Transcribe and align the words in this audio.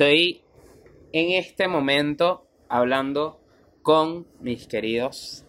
Estoy 0.00 0.40
en 1.12 1.32
este 1.32 1.68
momento 1.68 2.48
hablando 2.70 3.38
con 3.82 4.26
mis 4.40 4.66
queridos 4.66 5.44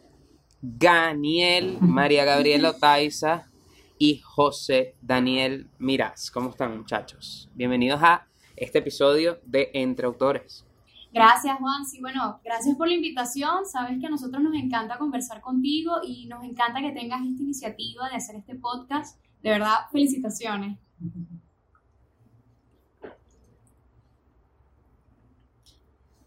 Daniel, 0.62 1.78
María 1.80 2.25
Gabriela 2.25 2.71
Otaiza 2.71 3.50
y 3.98 4.18
José 4.18 4.98
Daniel 5.02 5.70
Miraz. 5.79 6.29
¿Cómo 6.32 6.50
están 6.50 6.78
muchachos? 6.78 7.50
Bienvenidos 7.56 8.04
a 8.04 8.28
este 8.57 8.79
episodio 8.79 9.39
de 9.46 9.71
Entre 9.74 10.06
Autores. 10.06 10.65
Gracias, 11.14 11.57
Juan. 11.57 11.86
Sí, 11.86 12.02
bueno, 12.02 12.42
gracias 12.43 12.75
por 12.75 12.89
la 12.89 12.96
invitación. 12.96 13.65
Sabes 13.65 14.02
que 14.02 14.07
a 14.07 14.10
nosotros 14.10 14.43
nos 14.43 14.56
encanta 14.56 14.97
conversar 14.97 15.39
contigo 15.39 16.02
y 16.06 16.25
nos 16.25 16.43
encanta 16.43 16.82
que 16.82 16.92
tengas 16.92 17.21
esta 17.21 17.42
iniciativa 17.42 18.10
de 18.10 18.18
hacer 18.18 18.36
este 18.36 18.56
podcast. 18.56 19.18
De 19.42 19.52
verdad, 19.52 19.88
felicitaciones. 19.93 20.78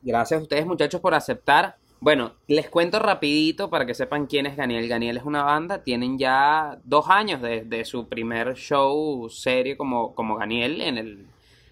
Gracias 0.05 0.39
a 0.39 0.43
ustedes 0.43 0.67
muchachos 0.67 1.01
por 1.01 1.15
aceptar. 1.15 1.79
Bueno, 1.99 2.35
les 2.47 2.69
cuento 2.69 2.99
rapidito 2.99 3.71
para 3.71 3.87
que 3.87 3.95
sepan 3.95 4.27
quién 4.27 4.45
es 4.45 4.55
Ganiel. 4.55 4.87
Ganiel 4.87 5.17
es 5.17 5.25
una 5.25 5.43
banda, 5.43 5.83
tienen 5.83 6.19
ya 6.19 6.79
dos 6.85 7.09
años 7.09 7.41
de, 7.41 7.85
su 7.87 8.07
primer 8.07 8.55
show 8.55 9.31
serie 9.31 9.79
como, 9.79 10.15
como 10.15 10.37
Ganiel 10.37 10.83
en 10.83 10.99
el, 10.99 11.27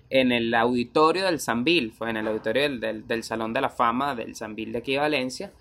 en 0.09 0.33
el 0.33 0.55
auditorio 0.55 1.27
del 1.27 1.41
Sambil, 1.41 1.93
fue 1.93 2.09
en 2.09 2.17
el 2.17 2.29
auditorio 2.29 2.63
del, 2.63 3.07
del, 3.07 3.23
Salón 3.23 3.53
de 3.53 3.61
la 3.61 3.69
Fama 3.69 4.15
del 4.15 4.35
Sambil 4.35 4.73
de 4.73 4.79
aquí 4.79 4.93
de 4.93 5.01
Valencia. 5.01 5.53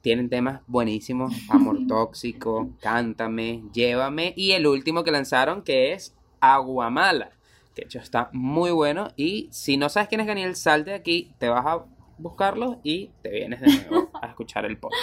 Tienen 0.00 0.30
temas 0.30 0.62
buenísimos, 0.66 1.34
Amor 1.50 1.80
Tóxico, 1.88 2.70
Cántame, 2.80 3.64
Llévame 3.74 4.32
y 4.34 4.52
el 4.52 4.66
último 4.66 5.04
que 5.04 5.10
lanzaron 5.10 5.60
que 5.60 5.92
es 5.92 6.16
Aguamala, 6.40 7.32
que 7.74 7.82
de 7.82 7.86
hecho 7.88 7.98
está 7.98 8.30
muy 8.32 8.70
bueno 8.70 9.08
y 9.14 9.50
si 9.52 9.76
no 9.76 9.90
sabes 9.90 10.08
quién 10.08 10.22
es 10.22 10.26
Ganiel, 10.26 10.56
salte 10.56 10.92
de 10.92 10.96
aquí, 10.96 11.34
te 11.38 11.50
vas 11.50 11.66
a 11.66 11.84
buscarlos 12.18 12.78
y 12.82 13.08
te 13.22 13.30
vienes 13.30 13.60
de 13.60 13.88
nuevo 13.88 14.10
a 14.22 14.26
escuchar 14.26 14.64
el 14.64 14.78
podcast. 14.78 15.02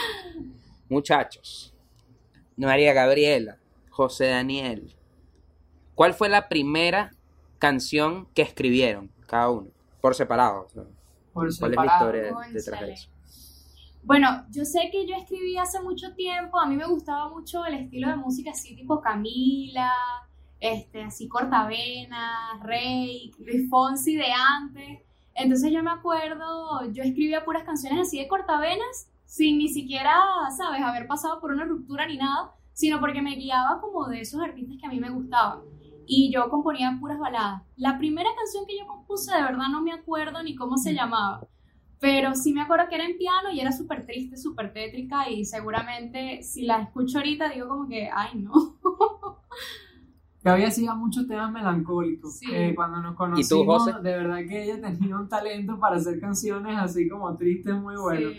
Muchachos, 0.89 1.73
María 2.57 2.93
Gabriela, 2.93 3.57
José 3.89 4.27
Daniel, 4.27 4.95
¿cuál 5.95 6.13
fue 6.13 6.29
la 6.29 6.47
primera 6.49 7.11
canción 7.59 8.27
que 8.33 8.41
escribieron 8.41 9.11
cada 9.27 9.49
uno? 9.49 9.67
Por 10.01 10.15
separado. 10.15 10.67
¿Cuál 11.33 11.47
es 11.47 11.61
la 11.61 11.85
historia 11.85 12.35
detrás 12.51 12.81
de 12.81 12.93
eso? 12.93 13.09
Bueno, 14.03 14.45
yo 14.49 14.65
sé 14.65 14.89
que 14.91 15.07
yo 15.07 15.15
escribí 15.15 15.57
hace 15.57 15.79
mucho 15.79 16.13
tiempo, 16.15 16.59
a 16.59 16.65
mí 16.65 16.75
me 16.75 16.87
gustaba 16.87 17.29
mucho 17.29 17.63
el 17.65 17.75
estilo 17.75 18.09
de 18.09 18.15
música 18.15 18.49
así 18.49 18.75
tipo 18.75 18.99
Camila, 18.99 19.93
este, 20.59 21.03
así 21.03 21.27
Cortavena, 21.27 22.59
Rey, 22.63 23.31
Luis 23.39 23.69
Fonsi 23.69 24.15
de 24.15 24.31
antes. 24.31 24.99
Entonces 25.42 25.72
yo 25.72 25.81
me 25.81 25.92
acuerdo, 25.92 26.92
yo 26.92 27.03
escribía 27.03 27.44
puras 27.44 27.64
canciones 27.64 28.00
así 28.00 28.20
de 28.20 28.28
cortavenas, 28.28 29.09
sin 29.25 29.58
ni 29.58 29.70
siquiera, 29.70 30.16
sabes, 30.56 30.81
haber 30.81 31.08
pasado 31.08 31.39
por 31.42 31.52
una 31.52 31.66
ruptura 31.66 32.06
ni 32.06 32.17
nada, 32.17 32.52
sino 32.73 33.00
porque 33.00 33.22
me 33.22 33.36
guiaba 33.36 33.81
como 33.81 34.08
de 34.08 34.22
esos 34.22 34.42
artistas 34.42 34.78
que 34.80 34.86
a 34.86 34.89
mí 34.89 35.00
me 35.00 35.09
gustaban. 35.09 35.62
Y 36.06 36.31
yo 36.31 36.50
componía 36.50 36.97
puras 37.00 37.17
baladas. 37.17 37.64
La 37.75 37.97
primera 37.97 38.30
canción 38.36 38.66
que 38.67 38.78
yo 38.78 38.86
compuse, 38.86 39.34
de 39.34 39.42
verdad 39.42 39.69
no 39.72 39.81
me 39.81 39.94
acuerdo 39.94 40.44
ni 40.44 40.56
cómo 40.56 40.78
se 40.78 40.94
llamaba, 40.94 41.47
pero 42.00 42.36
sí 42.36 42.53
me 42.53 42.62
acuerdo 42.62 42.89
que 42.89 42.95
era 42.95 43.06
en 43.06 43.17
piano 43.17 43.52
y 43.52 43.59
era 43.59 43.72
súper 43.72 44.06
triste, 44.06 44.38
súper 44.38 44.73
tétrica 44.73 45.30
y 45.30 45.45
seguramente 45.45 46.44
si 46.44 46.64
la 46.64 46.81
escucho 46.81 47.19
ahorita 47.19 47.50
digo 47.50 47.67
como 47.67 47.88
que, 47.88 48.09
ay 48.14 48.31
no. 48.36 48.52
había 50.50 50.68
hacía 50.68 50.96
muchos 50.96 51.28
temas 51.28 51.52
melancólicos. 51.52 52.40
cuando 52.75 53.02
nos 53.02 53.16
conocimos, 53.16 53.85
de 54.02 54.12
verdad 54.12 54.40
que 54.47 54.63
ella 54.63 54.81
tenía 54.81 55.18
un 55.18 55.29
talento 55.29 55.79
para 55.79 55.97
hacer 55.97 56.19
canciones 56.19 56.78
así 56.79 57.07
como 57.07 57.35
tristes, 57.38 57.75
muy 57.75 57.96
buenas. 57.96 58.34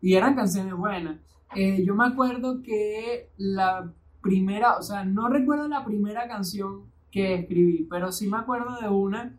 Y 0.00 0.14
eran 0.14 0.34
canciones 0.34 0.74
buenas. 0.74 1.18
Eh, 1.54 1.82
yo 1.84 1.94
me 1.94 2.04
acuerdo 2.04 2.60
que 2.62 3.30
la 3.38 3.92
primera, 4.20 4.76
o 4.76 4.82
sea, 4.82 5.04
no 5.04 5.28
recuerdo 5.28 5.68
la 5.68 5.84
primera 5.84 6.28
canción 6.28 6.82
que 7.10 7.34
escribí, 7.34 7.86
pero 7.88 8.12
sí 8.12 8.28
me 8.28 8.36
acuerdo 8.36 8.78
de 8.80 8.88
una 8.88 9.38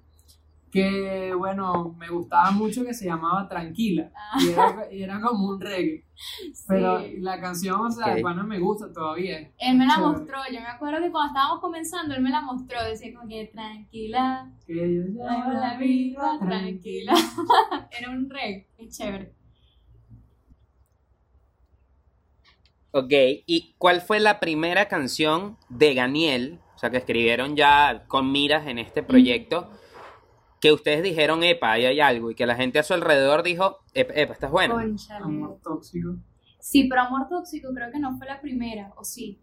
que, 0.71 1.33
bueno, 1.33 1.95
me 1.97 2.09
gustaba 2.09 2.51
mucho 2.51 2.83
que 2.83 2.93
se 2.93 3.05
llamaba 3.05 3.47
Tranquila. 3.47 4.11
Y, 4.39 5.01
era, 5.01 5.15
ah. 5.15 5.21
como 5.21 5.49
un 5.49 5.61
reggae. 5.61 6.05
Pero 6.67 7.01
la 7.19 7.39
canción, 7.39 7.79
o 7.79 7.91
sea, 7.91 8.17
bueno, 8.21 8.43
me 8.43 8.59
gusta 8.59 8.91
todavía. 8.91 9.51
Él 9.57 9.77
me 9.77 9.85
la 9.85 9.97
mostró. 9.97 10.37
Yo 10.51 10.59
me 10.59 10.67
acuerdo 10.67 11.01
que 11.01 11.11
cuando 11.11 11.33
estábamos 11.33 11.61
comenzando, 11.61 12.15
él 12.15 12.21
me 12.21 12.29
la 12.29 12.41
mostró. 12.41 12.83
Decía 12.83 13.13
como 13.13 13.29
que 13.29 13.49
tranquila. 13.53 14.51
Que 14.65 15.05
yo 15.15 15.23
la 15.23 15.77
vida 15.77 16.37
tranquila. 16.39 17.13
era 17.99 18.11
un 18.11 18.29
reggae. 18.29 18.67
Es 18.77 18.97
chévere. 18.97 19.33
Ok, 22.91 23.11
¿y 23.45 23.75
cuál 23.77 24.01
fue 24.01 24.19
la 24.19 24.39
primera 24.39 24.87
canción 24.87 25.57
de 25.69 25.93
Daniel? 25.93 26.59
O 26.75 26.79
sea, 26.79 26.89
que 26.89 26.97
escribieron 26.97 27.55
ya 27.55 28.05
con 28.07 28.31
miras 28.31 28.67
en 28.67 28.79
este 28.79 29.03
proyecto 29.03 29.69
que 30.59 30.71
ustedes 30.71 31.03
dijeron, 31.03 31.43
epa, 31.43 31.73
ahí 31.73 31.85
hay 31.85 31.99
algo, 31.99 32.31
y 32.31 32.35
que 32.35 32.45
la 32.45 32.55
gente 32.55 32.79
a 32.79 32.83
su 32.83 32.93
alrededor 32.93 33.43
dijo, 33.43 33.77
epa, 33.93 34.13
epa 34.15 34.33
estás 34.33 34.51
bueno. 34.51 34.77
Amor 35.21 35.59
tóxico. 35.63 36.15
Sí, 36.59 36.87
pero 36.89 37.01
amor 37.01 37.27
tóxico 37.29 37.69
creo 37.73 37.91
que 37.91 37.99
no 37.99 38.17
fue 38.17 38.27
la 38.27 38.41
primera, 38.41 38.91
¿o 38.97 39.03
sí? 39.03 39.39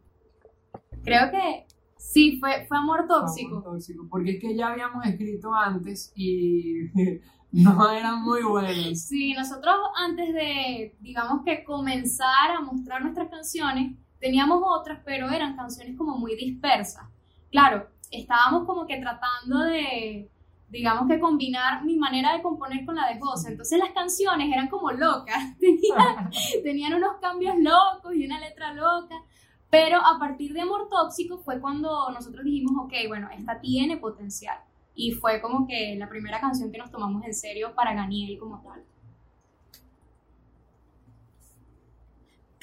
Creo 1.03 1.31
que 1.31 1.67
sí, 1.97 2.39
fue, 2.39 2.67
fue 2.67 2.77
amor 2.77 3.07
tóxico. 3.07 3.59
Amor 3.59 3.65
tóxico, 3.65 4.07
porque 4.11 4.33
es 4.33 4.41
que 4.41 4.57
ya 4.57 4.69
habíamos 4.69 5.07
escrito 5.07 5.55
antes 5.55 6.13
y 6.17 6.91
no 7.53 7.91
eran 7.91 8.23
muy 8.23 8.43
buenos. 8.43 9.01
Sí, 9.01 9.33
nosotros 9.35 9.75
antes 9.97 10.35
de, 10.35 10.97
digamos 11.01 11.43
que 11.45 11.63
comenzar 11.63 12.51
a 12.57 12.61
mostrar 12.61 13.03
nuestras 13.03 13.31
canciones, 13.31 13.97
teníamos 14.19 14.63
otras, 14.65 15.01
pero 15.05 15.31
eran 15.31 15.57
canciones 15.57 15.97
como 15.97 16.19
muy 16.19 16.35
dispersas. 16.35 17.05
Claro, 17.51 17.89
estábamos 18.11 18.67
como 18.67 18.87
que 18.87 18.99
tratando 18.99 19.61
de 19.61 20.29
digamos 20.75 21.07
que 21.09 21.21
combinar 21.21 21.85
mi 21.85 21.97
manera 21.97 22.33
de 22.35 22.43
componer 22.43 22.85
con 22.85 22.97
la 22.97 23.07
de 23.09 23.21
José. 23.21 23.51
Entonces 23.53 23.79
las 23.79 23.93
canciones 23.93 24.53
eran 24.53 24.69
como 24.69 24.91
locas, 24.91 25.57
tenían, 26.65 26.95
unos 26.95 27.17
cambios 27.21 27.55
locos 27.59 28.12
y 28.15 28.27
una 28.27 28.41
letra 28.41 28.75
loca. 28.75 29.15
Pero 29.71 29.99
a 30.05 30.19
partir 30.19 30.53
de 30.53 30.63
Amor 30.63 30.89
Tóxico 30.89 31.39
fue 31.39 31.61
cuando 31.61 32.11
nosotros 32.11 32.45
dijimos, 32.45 32.73
ok, 32.84 32.93
bueno, 33.07 33.29
esta 33.37 33.61
tiene 33.61 33.97
potencial. 33.99 34.59
Y 34.97 35.13
fue 35.13 35.41
como 35.41 35.67
que 35.67 35.95
la 35.97 36.09
primera 36.09 36.41
canción 36.41 36.73
que 36.73 36.79
nos 36.79 36.91
tomamos 36.91 37.25
en 37.25 37.34
serio 37.34 37.73
para 37.75 37.95
Ganiel 37.95 38.37
como 38.39 38.61
tal. 38.63 38.83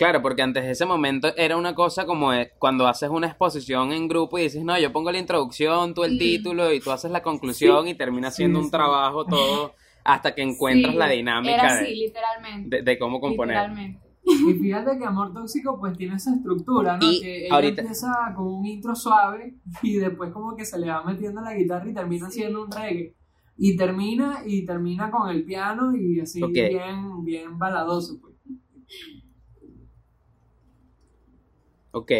Claro, 0.01 0.23
porque 0.23 0.41
antes 0.41 0.63
de 0.63 0.71
ese 0.71 0.87
momento 0.87 1.27
era 1.37 1.55
una 1.55 1.75
cosa 1.75 2.07
como 2.07 2.31
cuando 2.57 2.87
haces 2.87 3.11
una 3.11 3.27
exposición 3.27 3.91
en 3.91 4.07
grupo 4.07 4.39
y 4.39 4.41
dices, 4.41 4.63
no, 4.63 4.75
yo 4.79 4.91
pongo 4.91 5.11
la 5.11 5.19
introducción, 5.19 5.93
tú 5.93 6.03
el 6.03 6.17
título 6.17 6.73
y 6.73 6.79
tú 6.79 6.89
haces 6.89 7.11
la 7.11 7.21
conclusión 7.21 7.87
y 7.87 7.93
termina 7.93 8.31
siendo 8.31 8.59
un 8.59 8.71
trabajo 8.71 9.25
todo 9.29 9.75
hasta 10.03 10.33
que 10.33 10.41
encuentras 10.41 10.95
la 10.95 11.07
dinámica 11.07 11.75
de, 11.75 11.91
literalmente. 11.91 12.81
De, 12.81 12.97
cómo 12.97 13.21
componer. 13.21 13.57
Literalmente. 13.57 13.99
Y 14.23 14.53
fíjate 14.55 14.97
que 14.97 15.05
Amor 15.05 15.35
Tóxico 15.35 15.79
pues 15.79 15.95
tiene 15.95 16.15
esa 16.15 16.33
estructura, 16.33 16.93
¿no? 16.93 17.07
que 17.21 17.45
ella 17.45 17.59
empieza 17.59 18.33
con 18.35 18.47
un 18.47 18.65
intro 18.65 18.95
suave 18.95 19.53
y 19.83 19.97
después 19.97 20.31
como 20.31 20.55
que 20.55 20.65
se 20.65 20.79
le 20.79 20.87
va 20.87 21.03
metiendo 21.03 21.41
la 21.41 21.53
guitarra 21.53 21.87
y 21.87 21.93
termina 21.93 22.27
siendo 22.31 22.63
un 22.63 22.71
reggae. 22.71 23.13
Y 23.55 23.77
termina 23.77 24.41
y 24.47 24.65
termina 24.65 25.11
con 25.11 25.29
el 25.29 25.45
piano 25.45 25.95
y 25.95 26.21
así 26.21 26.41
bien, 26.43 27.23
bien 27.23 27.59
baladoso 27.59 28.19
pues. 28.19 28.31
Ok, 31.91 32.11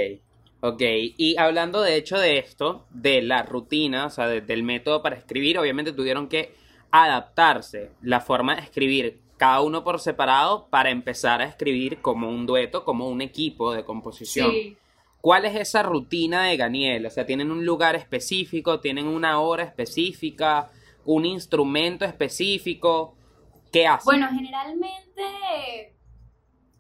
ok. 0.62 0.82
Y 1.18 1.38
hablando 1.38 1.82
de 1.82 1.96
hecho 1.96 2.18
de 2.18 2.38
esto, 2.38 2.86
de 2.92 3.22
la 3.22 3.44
rutina, 3.44 4.06
o 4.06 4.10
sea, 4.10 4.28
del 4.28 4.64
método 4.64 5.02
para 5.02 5.16
escribir, 5.16 5.58
obviamente 5.58 5.94
tuvieron 5.94 6.28
que 6.28 6.54
adaptarse 6.92 7.92
la 8.02 8.20
forma 8.20 8.56
de 8.56 8.62
escribir 8.62 9.22
cada 9.38 9.62
uno 9.62 9.84
por 9.84 10.00
separado 10.00 10.68
para 10.70 10.92
empezar 10.92 11.42
a 11.42 11.46
escribir 11.46 12.00
como 12.02 12.30
un 12.30 12.46
dueto, 12.46 12.86
como 12.86 13.08
un 13.08 13.22
equipo 13.22 13.74
de 13.74 13.84
composición. 13.84 14.52
Sí. 14.52 14.78
¿Cuál 15.22 15.46
es 15.46 15.56
esa 15.56 15.84
rutina 15.84 16.46
de 16.46 16.58
Ganiel? 16.58 17.06
O 17.06 17.10
sea, 17.10 17.26
¿tienen 17.26 17.52
un 17.52 17.66
lugar 17.66 17.96
específico? 17.96 18.80
¿Tienen 18.80 19.08
una 19.08 19.40
hora 19.40 19.64
específica? 19.64 20.72
¿Un 21.06 21.26
instrumento 21.26 22.06
específico? 22.06 23.16
¿Qué 23.72 23.88
hacen? 23.88 24.06
Bueno, 24.06 24.28
generalmente 24.32 25.96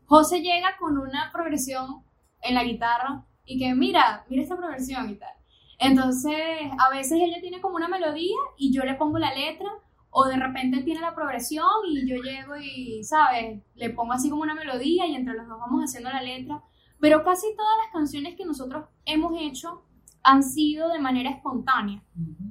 José 0.05 0.41
llega 0.41 0.75
con 0.77 0.97
una 0.97 1.31
progresión 1.31 2.03
en 2.41 2.55
la 2.55 2.63
guitarra 2.63 3.25
y 3.45 3.59
que 3.59 3.73
mira, 3.73 4.25
mira 4.29 4.43
esta 4.43 4.57
progresión 4.57 5.09
y 5.09 5.15
tal. 5.15 5.33
Entonces, 5.79 6.38
a 6.77 6.89
veces 6.89 7.19
ella 7.21 7.41
tiene 7.41 7.59
como 7.59 7.75
una 7.75 7.88
melodía 7.88 8.38
y 8.57 8.71
yo 8.71 8.83
le 8.83 8.93
pongo 8.95 9.17
la 9.17 9.33
letra, 9.33 9.69
o 10.11 10.25
de 10.25 10.35
repente 10.35 10.83
tiene 10.83 10.99
la 10.99 11.15
progresión 11.15 11.65
y 11.89 12.07
yo 12.07 12.21
llego 12.21 12.57
y, 12.57 13.03
¿sabes? 13.03 13.61
Le 13.75 13.89
pongo 13.91 14.13
así 14.13 14.29
como 14.29 14.43
una 14.43 14.53
melodía 14.53 15.07
y 15.07 15.15
entre 15.15 15.33
los 15.33 15.47
dos 15.47 15.57
vamos 15.59 15.81
haciendo 15.83 16.09
la 16.09 16.21
letra. 16.21 16.61
Pero 16.99 17.23
casi 17.23 17.47
todas 17.55 17.77
las 17.83 17.93
canciones 17.93 18.35
que 18.35 18.45
nosotros 18.45 18.85
hemos 19.05 19.33
hecho 19.39 19.83
han 20.21 20.44
sido 20.44 20.89
de 20.89 20.99
manera 20.99 21.31
espontánea. 21.31 22.03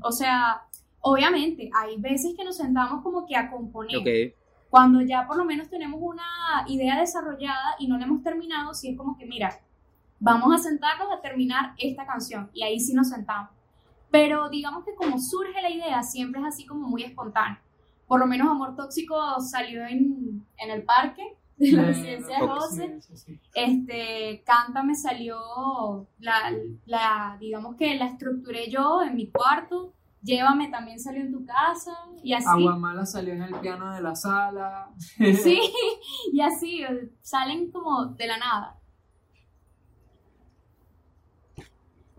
O 0.03 0.11
sea, 0.11 0.67
Obviamente, 1.03 1.71
hay 1.75 1.99
veces 1.99 2.35
que 2.37 2.45
nos 2.45 2.57
sentamos 2.57 3.03
como 3.03 3.27
que 3.27 3.37
a 3.37 3.51
componer. 3.51 4.35
Cuando 4.69 5.01
ya 5.01 5.27
por 5.27 5.37
lo 5.37 5.45
menos 5.45 5.69
tenemos 5.69 5.99
una 6.01 6.65
idea 6.69 7.01
desarrollada 7.01 7.75
y 7.79 7.89
no 7.89 7.99
la 7.99 8.05
hemos 8.05 8.23
terminado, 8.23 8.73
sí 8.75 8.91
es 8.91 8.97
como 8.97 9.17
que, 9.17 9.27
mira, 9.27 9.61
vamos 10.21 10.55
a 10.55 10.59
sentarnos 10.59 11.09
a 11.13 11.21
terminar 11.21 11.75
esta 11.79 12.07
canción 12.07 12.51
y 12.53 12.63
ahí 12.63 12.79
sí 12.79 12.95
nos 12.95 13.09
sentamos. 13.09 13.51
Pero 14.11 14.49
digamos 14.51 14.85
que 14.85 14.95
como 14.95 15.19
surge 15.19 15.61
la 15.63 15.71
idea, 15.71 16.03
siempre 16.03 16.41
es 16.41 16.47
así 16.47 16.67
como 16.67 16.89
muy 16.89 17.03
espontáneo. 17.03 17.59
Por 18.07 18.21
lo 18.21 18.27
menos 18.27 18.49
Amor 18.49 18.77
Tóxico 18.77 19.41
salió 19.41 19.87
en, 19.87 20.45
en 20.59 20.71
el 20.71 20.83
parque 20.83 21.23
de 21.57 21.73
la 21.73 21.83
residencia 21.85 22.41
de 22.41 22.49
José. 22.49 22.99
Este, 23.55 24.43
Cántame 24.45 24.95
salió, 24.95 26.09
la, 26.19 26.53
la, 26.87 27.37
digamos 27.39 27.77
que 27.77 27.95
la 27.95 28.07
estructuré 28.07 28.69
yo 28.71 29.03
en 29.03 29.15
mi 29.15 29.31
cuarto. 29.31 29.95
Llévame 30.23 30.69
también 30.69 30.99
salió 30.99 31.23
en 31.23 31.33
tu 31.33 31.47
casa 31.47 31.93
y 32.23 32.35
así. 32.35 32.47
Aguamala 32.47 33.07
salió 33.07 33.33
en 33.33 33.43
el 33.43 33.55
piano 33.61 33.95
de 33.95 34.03
la 34.03 34.15
sala. 34.15 34.91
Sí, 34.99 35.61
y 36.33 36.41
así, 36.41 36.83
salen 37.23 37.71
como 37.71 38.07
de 38.07 38.27
la 38.27 38.39
nada. 38.39 38.80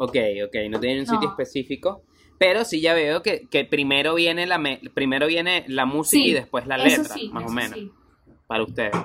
Ok, 0.03 0.17
ok, 0.47 0.55
no 0.67 0.79
tienen 0.79 1.01
un 1.01 1.05
sitio 1.05 1.29
específico. 1.29 2.01
Pero 2.39 2.65
sí 2.65 2.81
ya 2.81 2.95
veo 2.95 3.21
que, 3.21 3.47
primero 3.69 4.15
viene 4.15 4.47
la 4.47 4.59
primero 4.95 5.27
viene 5.27 5.63
la 5.67 5.85
música 5.85 6.25
y 6.25 6.33
después 6.33 6.65
la 6.65 6.79
letra, 6.79 7.15
más 7.31 7.45
o 7.45 7.49
menos. 7.49 7.77
Para 8.47 8.63
ustedes. 8.63 8.95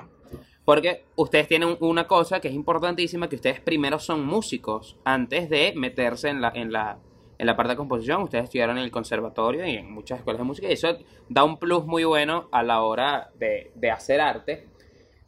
Porque 0.65 1.05
ustedes 1.15 1.47
tienen 1.47 1.77
una 1.81 2.07
cosa 2.07 2.39
que 2.39 2.47
es 2.47 2.55
importantísima, 2.55 3.29
que 3.29 3.35
ustedes 3.35 3.61
primero 3.61 3.99
son 3.99 4.25
músicos 4.25 4.97
antes 5.05 5.51
de 5.51 5.71
meterse 5.75 6.29
en 6.29 6.41
la, 6.41 6.51
en 6.55 6.71
la, 6.71 6.97
en 7.37 7.45
la 7.45 7.55
parte 7.55 7.73
de 7.73 7.77
composición. 7.77 8.23
Ustedes 8.23 8.45
estudiaron 8.45 8.79
en 8.79 8.83
el 8.83 8.89
conservatorio 8.89 9.67
y 9.67 9.75
en 9.75 9.91
muchas 9.91 10.17
escuelas 10.17 10.39
de 10.39 10.45
música 10.45 10.67
y 10.67 10.73
eso 10.73 10.97
da 11.29 11.43
un 11.43 11.59
plus 11.59 11.85
muy 11.85 12.05
bueno 12.05 12.49
a 12.51 12.63
la 12.63 12.81
hora 12.81 13.29
de, 13.37 13.71
de 13.75 13.91
hacer 13.91 14.19
arte. 14.19 14.67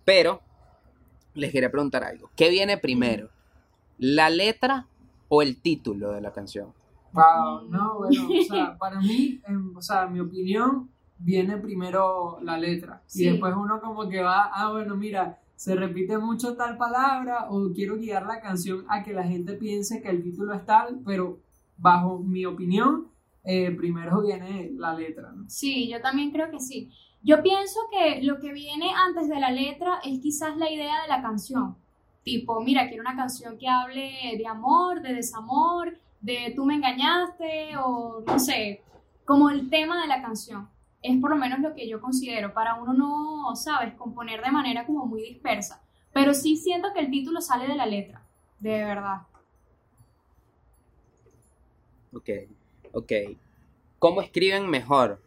Pero 0.04 0.42
les 1.36 1.52
quería 1.52 1.70
preguntar 1.70 2.04
algo. 2.04 2.32
¿Qué 2.36 2.50
viene 2.50 2.80
primero? 2.80 3.30
¿La 4.00 4.32
letra 4.32 4.89
o 5.30 5.42
el 5.42 5.62
título 5.62 6.12
de 6.12 6.22
la 6.22 6.34
canción? 6.34 6.74
Wow, 7.14 7.70
no, 7.70 8.00
bueno, 8.00 8.28
o 8.28 8.44
sea, 8.44 8.78
para 8.78 9.00
mí, 9.00 9.42
o 9.76 9.82
sea, 9.82 10.08
mi 10.08 10.20
opinión, 10.20 10.90
viene 11.18 11.58
primero 11.58 12.40
la 12.42 12.58
letra. 12.58 13.02
Y 13.14 13.26
después 13.26 13.54
uno 13.56 13.80
como 13.82 14.08
que 14.08 14.22
va, 14.22 14.50
ah, 14.54 14.72
bueno, 14.72 14.96
mira, 14.96 15.40
se 15.56 15.76
repite 15.76 16.18
mucho 16.18 16.56
tal 16.56 16.78
palabra 16.78 17.48
o 17.50 17.72
quiero 17.74 17.98
guiar 17.98 18.26
la 18.26 18.40
canción 18.40 18.86
a 18.90 19.04
que 19.04 19.14
la 19.14 19.24
gente 19.24 19.54
piense 19.54 20.02
que 20.02 20.10
el 20.10 20.24
título 20.24 20.54
es 20.54 20.66
tal, 20.66 21.02
pero 21.06 21.40
bajo 21.78 22.20
mi 22.20 22.46
opinión, 22.46 23.08
eh, 23.44 23.72
primero 23.72 24.22
viene 24.22 24.72
la 24.76 24.94
letra. 24.94 25.32
¿no? 25.32 25.50
Sí, 25.50 25.90
yo 25.90 26.02
también 26.02 26.32
creo 26.32 26.50
que 26.50 26.60
sí. 26.60 26.92
Yo 27.22 27.44
pienso 27.44 27.80
que 27.92 28.22
lo 28.24 28.40
que 28.40 28.54
viene 28.54 28.92
antes 28.96 29.28
de 29.28 29.40
la 29.40 29.52
letra 29.52 30.00
es 30.06 30.20
quizás 30.20 30.56
la 30.56 30.72
idea 30.72 31.02
de 31.02 31.10
la 31.10 31.22
canción. 31.22 31.76
Tipo, 32.24 32.62
mira, 32.62 32.88
quiero 32.88 33.02
una 33.02 33.16
canción 33.16 33.58
que 33.58 33.68
hable 33.68 34.36
de 34.38 34.48
amor, 34.48 35.02
de 35.02 35.14
desamor, 35.14 35.98
de 36.22 36.54
tú 36.56 36.66
me 36.66 36.76
engañaste 36.76 37.78
o 37.78 38.24
no 38.26 38.40
sé, 38.40 38.82
como 39.26 39.50
el 39.50 39.70
tema 39.70 40.02
de 40.02 40.08
la 40.08 40.22
canción. 40.22 40.70
Es 41.02 41.20
por 41.20 41.30
lo 41.30 41.38
menos 41.38 41.60
lo 41.60 41.74
que 41.74 41.88
yo 41.88 42.02
considero. 42.02 42.54
Para 42.54 42.76
uno 42.76 42.94
no, 42.94 43.56
sabes, 43.56 43.94
componer 43.94 44.42
de 44.44 44.52
manera 44.52 44.86
como 44.86 45.06
muy 45.06 45.22
dispersa. 45.22 45.82
Pero 46.12 46.34
sí 46.34 46.58
siento 46.58 46.94
que 46.94 47.00
el 47.00 47.10
título 47.10 47.40
sale 47.40 47.68
de 47.68 47.76
la 47.76 47.86
letra, 47.86 48.22
de 48.60 48.84
verdad. 48.84 49.22
Ok, 52.14 52.30
ok. 52.92 53.12
¿Cómo 54.00 54.22
escriben 54.22 54.70
mejor? 54.70 55.22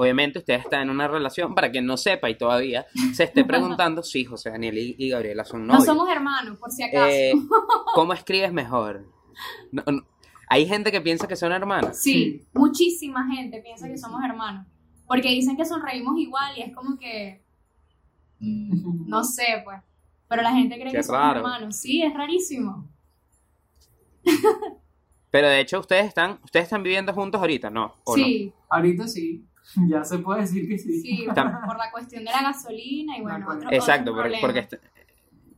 Obviamente 0.00 0.38
usted 0.38 0.54
está 0.54 0.80
en 0.80 0.90
una 0.90 1.08
relación, 1.08 1.56
para 1.56 1.72
quien 1.72 1.84
no 1.84 1.96
sepa 1.96 2.30
y 2.30 2.38
todavía 2.38 2.86
se 3.12 3.24
esté 3.24 3.44
preguntando, 3.44 4.04
sí, 4.04 4.24
José 4.24 4.50
Daniel 4.50 4.94
y, 4.96 5.08
Gabriela 5.08 5.44
son 5.44 5.66
novios. 5.66 5.84
No 5.84 5.92
somos 5.92 6.08
hermanos, 6.08 6.56
por 6.56 6.70
si 6.70 6.84
acaso. 6.84 7.08
Eh, 7.08 7.32
¿Cómo 7.96 8.12
escribes 8.12 8.52
mejor? 8.52 9.04
¿Hay 10.48 10.68
gente 10.68 10.92
que 10.92 11.00
piensa 11.00 11.26
que 11.26 11.34
son 11.34 11.50
hermanos? 11.50 11.96
Sí, 11.96 12.46
muchísima 12.54 13.26
gente 13.26 13.60
piensa 13.60 13.88
que 13.88 13.98
somos 13.98 14.22
hermanos. 14.24 14.68
Porque 15.08 15.30
dicen 15.30 15.56
que 15.56 15.64
sonreímos 15.64 16.16
igual 16.16 16.56
y 16.56 16.62
es 16.62 16.72
como 16.72 16.96
que... 16.96 17.42
Mm, 18.38 19.08
no 19.08 19.24
sé, 19.24 19.62
pues. 19.64 19.80
Pero 20.28 20.42
la 20.42 20.52
gente 20.52 20.78
cree 20.78 20.92
que 20.92 21.02
somos 21.02 21.36
hermanos. 21.36 21.74
Sí, 21.74 22.04
es 22.04 22.14
rarísimo. 22.14 22.88
Pero 25.32 25.48
de 25.48 25.58
hecho, 25.58 25.80
ustedes 25.80 26.06
están, 26.06 26.38
ustedes 26.44 26.66
están 26.66 26.84
viviendo 26.84 27.12
juntos 27.12 27.40
ahorita, 27.40 27.68
¿no? 27.68 27.96
sí. 28.14 28.52
Ahorita 28.68 29.08
sí. 29.08 29.47
Ya 29.88 30.04
se 30.04 30.18
puede 30.18 30.42
decir 30.42 30.68
que 30.68 30.78
sí. 30.78 31.00
Sí, 31.00 31.26
por, 31.26 31.36
la 31.76 31.90
cuestión 31.90 32.24
de 32.24 32.30
la 32.30 32.42
gasolina 32.42 33.16
y 33.16 33.22
bueno, 33.22 33.46
otro, 33.48 33.70
Exacto, 33.70 34.14
porque, 34.14 34.68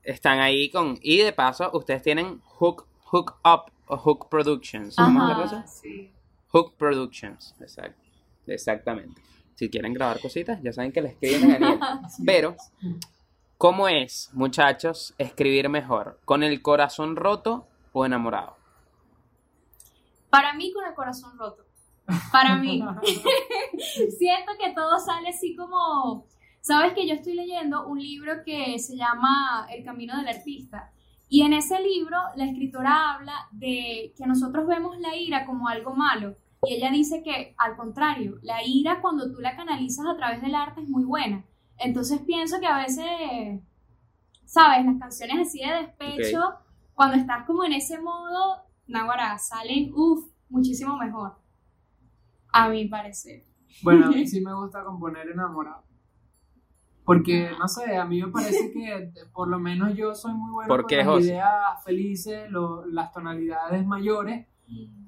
están 0.02 0.40
ahí 0.40 0.70
con... 0.70 0.98
Y 1.02 1.18
de 1.18 1.32
paso, 1.32 1.70
ustedes 1.74 2.02
tienen 2.02 2.40
Hook, 2.44 2.86
hook 3.04 3.36
Up 3.44 3.70
o 3.86 3.96
Hook 3.96 4.28
Productions. 4.28 4.98
Ajá, 4.98 5.66
sí. 5.66 6.10
Hook 6.48 6.74
Productions, 6.76 7.54
exacto. 7.60 8.00
Exactamente. 8.46 9.20
Si 9.54 9.68
quieren 9.68 9.92
grabar 9.92 10.20
cositas, 10.20 10.60
ya 10.62 10.72
saben 10.72 10.90
que 10.90 11.02
le 11.02 11.08
escriben 11.10 11.50
a 11.50 11.58
Daniel. 11.58 11.80
Pero, 12.26 12.56
¿cómo 13.58 13.88
es, 13.88 14.30
muchachos, 14.32 15.14
escribir 15.18 15.68
mejor? 15.68 16.18
¿Con 16.24 16.42
el 16.42 16.62
corazón 16.62 17.14
roto 17.14 17.68
o 17.92 18.06
enamorado? 18.06 18.56
Para 20.30 20.54
mí, 20.54 20.72
con 20.72 20.86
el 20.86 20.94
corazón 20.94 21.36
roto 21.38 21.69
para 22.32 22.56
mí. 22.56 22.82
Siento 24.18 24.52
que 24.62 24.72
todo 24.74 24.98
sale 24.98 25.28
así 25.28 25.56
como, 25.56 26.26
sabes 26.60 26.92
que 26.92 27.06
yo 27.06 27.14
estoy 27.14 27.34
leyendo 27.34 27.86
un 27.86 28.00
libro 28.00 28.42
que 28.44 28.78
se 28.78 28.96
llama 28.96 29.66
El 29.70 29.84
Camino 29.84 30.16
del 30.16 30.28
Artista. 30.28 30.90
Y 31.28 31.42
en 31.42 31.52
ese 31.52 31.80
libro 31.80 32.16
la 32.36 32.44
escritora 32.44 33.14
habla 33.14 33.48
de 33.52 34.12
que 34.16 34.26
nosotros 34.26 34.66
vemos 34.66 34.98
la 34.98 35.14
ira 35.14 35.46
como 35.46 35.68
algo 35.68 35.94
malo. 35.94 36.36
Y 36.62 36.74
ella 36.74 36.90
dice 36.90 37.22
que 37.22 37.54
al 37.56 37.76
contrario, 37.76 38.38
la 38.42 38.64
ira 38.64 39.00
cuando 39.00 39.30
tú 39.30 39.40
la 39.40 39.56
canalizas 39.56 40.06
a 40.06 40.16
través 40.16 40.42
del 40.42 40.54
arte 40.54 40.82
es 40.82 40.88
muy 40.88 41.04
buena. 41.04 41.44
Entonces 41.78 42.20
pienso 42.26 42.60
que 42.60 42.66
a 42.66 42.78
veces, 42.78 43.60
sabes, 44.44 44.84
las 44.84 44.98
canciones 44.98 45.48
así 45.48 45.60
de 45.60 45.86
despecho, 45.86 46.40
cuando 46.94 47.16
estás 47.16 47.46
como 47.46 47.64
en 47.64 47.72
ese 47.72 47.98
modo, 47.98 48.62
naguará, 48.86 49.38
salen, 49.38 49.92
uff, 49.94 50.28
muchísimo 50.50 50.96
mejor. 50.98 51.38
A 52.52 52.68
mi 52.68 52.86
parecer. 52.86 53.44
Bueno, 53.82 54.06
a 54.06 54.08
mí 54.10 54.26
sí 54.26 54.40
me 54.40 54.54
gusta 54.54 54.84
componer 54.84 55.28
enamorado. 55.28 55.84
Porque, 57.04 57.50
no 57.58 57.66
sé, 57.66 57.96
a 57.96 58.04
mí 58.04 58.22
me 58.22 58.28
parece 58.28 58.70
que 58.70 59.10
por 59.32 59.48
lo 59.48 59.58
menos 59.58 59.96
yo 59.96 60.14
soy 60.14 60.32
muy 60.32 60.52
bueno 60.52 60.68
con 60.68 60.96
las 60.96 61.24
ideas 61.24 61.84
felices, 61.84 62.48
las 62.92 63.12
tonalidades 63.12 63.84
mayores. 63.84 64.46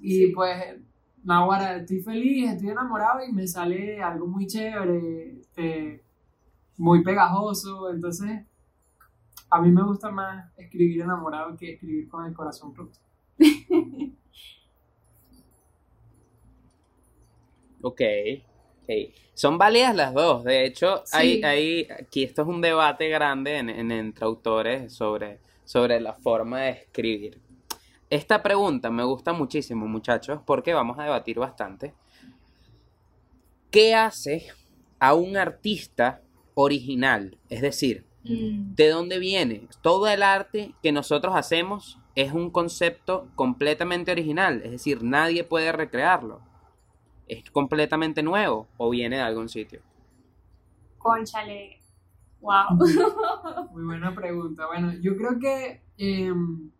Y 0.00 0.32
pues, 0.32 0.80
ahora 1.28 1.76
estoy 1.76 2.00
feliz, 2.00 2.50
estoy 2.50 2.70
enamorado 2.70 3.20
y 3.24 3.32
me 3.32 3.46
sale 3.46 4.02
algo 4.02 4.26
muy 4.26 4.48
chévere, 4.48 5.38
este, 5.38 6.02
muy 6.76 7.04
pegajoso. 7.04 7.90
Entonces, 7.90 8.46
a 9.48 9.60
mí 9.60 9.70
me 9.70 9.84
gusta 9.84 10.10
más 10.10 10.50
escribir 10.56 11.02
enamorado 11.02 11.56
que 11.56 11.74
escribir 11.74 12.08
con 12.08 12.26
el 12.26 12.34
corazón 12.34 12.74
roto. 12.74 12.98
Ok, 17.82 18.00
Son 19.34 19.58
válidas 19.58 19.94
las 19.94 20.14
dos. 20.14 20.44
De 20.44 20.64
hecho, 20.64 21.02
hay, 21.12 21.42
hay, 21.42 21.88
aquí 21.90 22.22
esto 22.22 22.42
es 22.42 22.48
un 22.48 22.60
debate 22.60 23.08
grande 23.08 23.58
en, 23.58 23.90
entre 23.90 24.24
autores 24.24 24.92
sobre, 24.92 25.40
sobre 25.64 26.00
la 26.00 26.14
forma 26.14 26.60
de 26.60 26.70
escribir. 26.70 27.40
Esta 28.08 28.42
pregunta 28.42 28.90
me 28.90 29.04
gusta 29.04 29.32
muchísimo, 29.32 29.86
muchachos, 29.86 30.40
porque 30.44 30.74
vamos 30.74 30.98
a 30.98 31.04
debatir 31.04 31.38
bastante. 31.38 31.94
¿Qué 33.70 33.94
hace 33.94 34.46
a 35.00 35.14
un 35.14 35.36
artista 35.36 36.20
original? 36.54 37.38
Es 37.48 37.62
decir, 37.62 38.04
mm. 38.24 38.74
¿de 38.74 38.88
dónde 38.90 39.18
viene? 39.18 39.66
Todo 39.80 40.08
el 40.08 40.22
arte 40.22 40.74
que 40.82 40.92
nosotros 40.92 41.34
hacemos 41.34 41.98
es 42.14 42.32
un 42.32 42.50
concepto 42.50 43.28
completamente 43.34 44.12
original, 44.12 44.60
es 44.62 44.70
decir, 44.70 45.02
nadie 45.02 45.42
puede 45.42 45.72
recrearlo. 45.72 46.42
¿Es 47.32 47.50
completamente 47.50 48.22
nuevo 48.22 48.68
o 48.76 48.90
viene 48.90 49.16
de 49.16 49.22
algún 49.22 49.48
sitio? 49.48 49.80
Conchale. 50.98 51.80
Wow. 52.40 52.76
Muy 53.72 53.84
buena 53.84 54.14
pregunta. 54.14 54.66
Bueno, 54.66 54.92
yo 55.00 55.16
creo 55.16 55.38
que 55.38 55.80
em, 55.96 56.70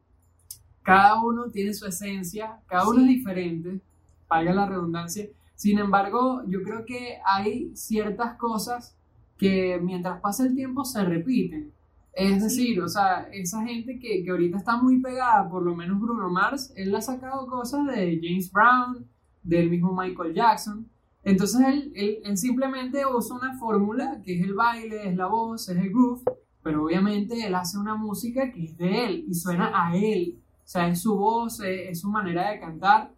cada 0.82 1.23
uno 1.23 1.50
tiene 1.50 1.73
su 1.73 1.87
esencia, 1.87 2.61
cada 2.66 2.87
uno 2.87 3.00
es 3.00 3.06
diferente, 3.06 3.80
valga 4.28 4.52
la 4.52 4.66
redundancia. 4.66 5.26
Sin 5.54 5.78
embargo, 5.78 6.42
yo 6.47 6.62
creo 6.62 6.85
que 6.85 7.18
hay 7.25 7.75
ciertas 7.75 8.37
cosas 8.37 8.94
que 9.38 9.80
mientras 9.82 10.21
pasa 10.21 10.44
el 10.44 10.54
tiempo 10.54 10.85
se 10.85 11.02
repiten. 11.02 11.73
Es 12.12 12.42
decir, 12.42 12.78
o 12.82 12.88
sea, 12.88 13.28
esa 13.32 13.64
gente 13.64 13.99
que, 13.99 14.23
que 14.23 14.30
ahorita 14.30 14.59
está 14.59 14.76
muy 14.76 15.00
pegada, 15.00 15.49
por 15.49 15.62
lo 15.62 15.75
menos 15.75 15.99
Bruno 15.99 16.28
Mars, 16.28 16.75
él 16.76 16.94
ha 16.94 17.00
sacado 17.00 17.47
cosas 17.47 17.87
de 17.87 18.21
James 18.23 18.52
Brown, 18.52 19.09
del 19.42 19.70
mismo 19.70 19.94
Michael 19.94 20.34
Jackson. 20.34 20.88
Entonces 21.25 21.61
él, 21.66 21.92
él, 22.25 22.37
simplemente 22.37 23.06
usa 23.06 23.37
una 23.37 23.56
fórmula 23.58 24.20
que 24.25 24.38
es 24.38 24.44
el 24.44 24.54
baile, 24.54 25.08
es 25.08 25.16
la 25.16 25.26
voz, 25.26 25.68
es 25.68 25.76
el 25.76 25.90
groove, 25.90 26.22
pero 26.62 26.84
obviamente 26.84 27.46
él 27.46 27.54
hace 27.54 27.78
una 27.78 27.94
música 27.94 28.50
que 28.50 28.64
es 28.64 28.76
de 28.76 29.04
él 29.04 29.25
y 29.28 29.34
suena 29.34 29.70
a 29.72 29.96
él. 29.96 30.38
O 30.64 30.68
sea, 30.68 30.88
es 30.88 31.00
su 31.00 31.16
voz, 31.16 31.61
es, 31.61 32.00
su 32.00 32.11
manera 32.11 32.50
de 32.50 32.61
cantar. 32.61 33.12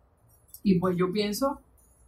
Y 0.63 0.79
pues 0.79 0.97
yo 0.97 1.13
pienso 1.13 1.61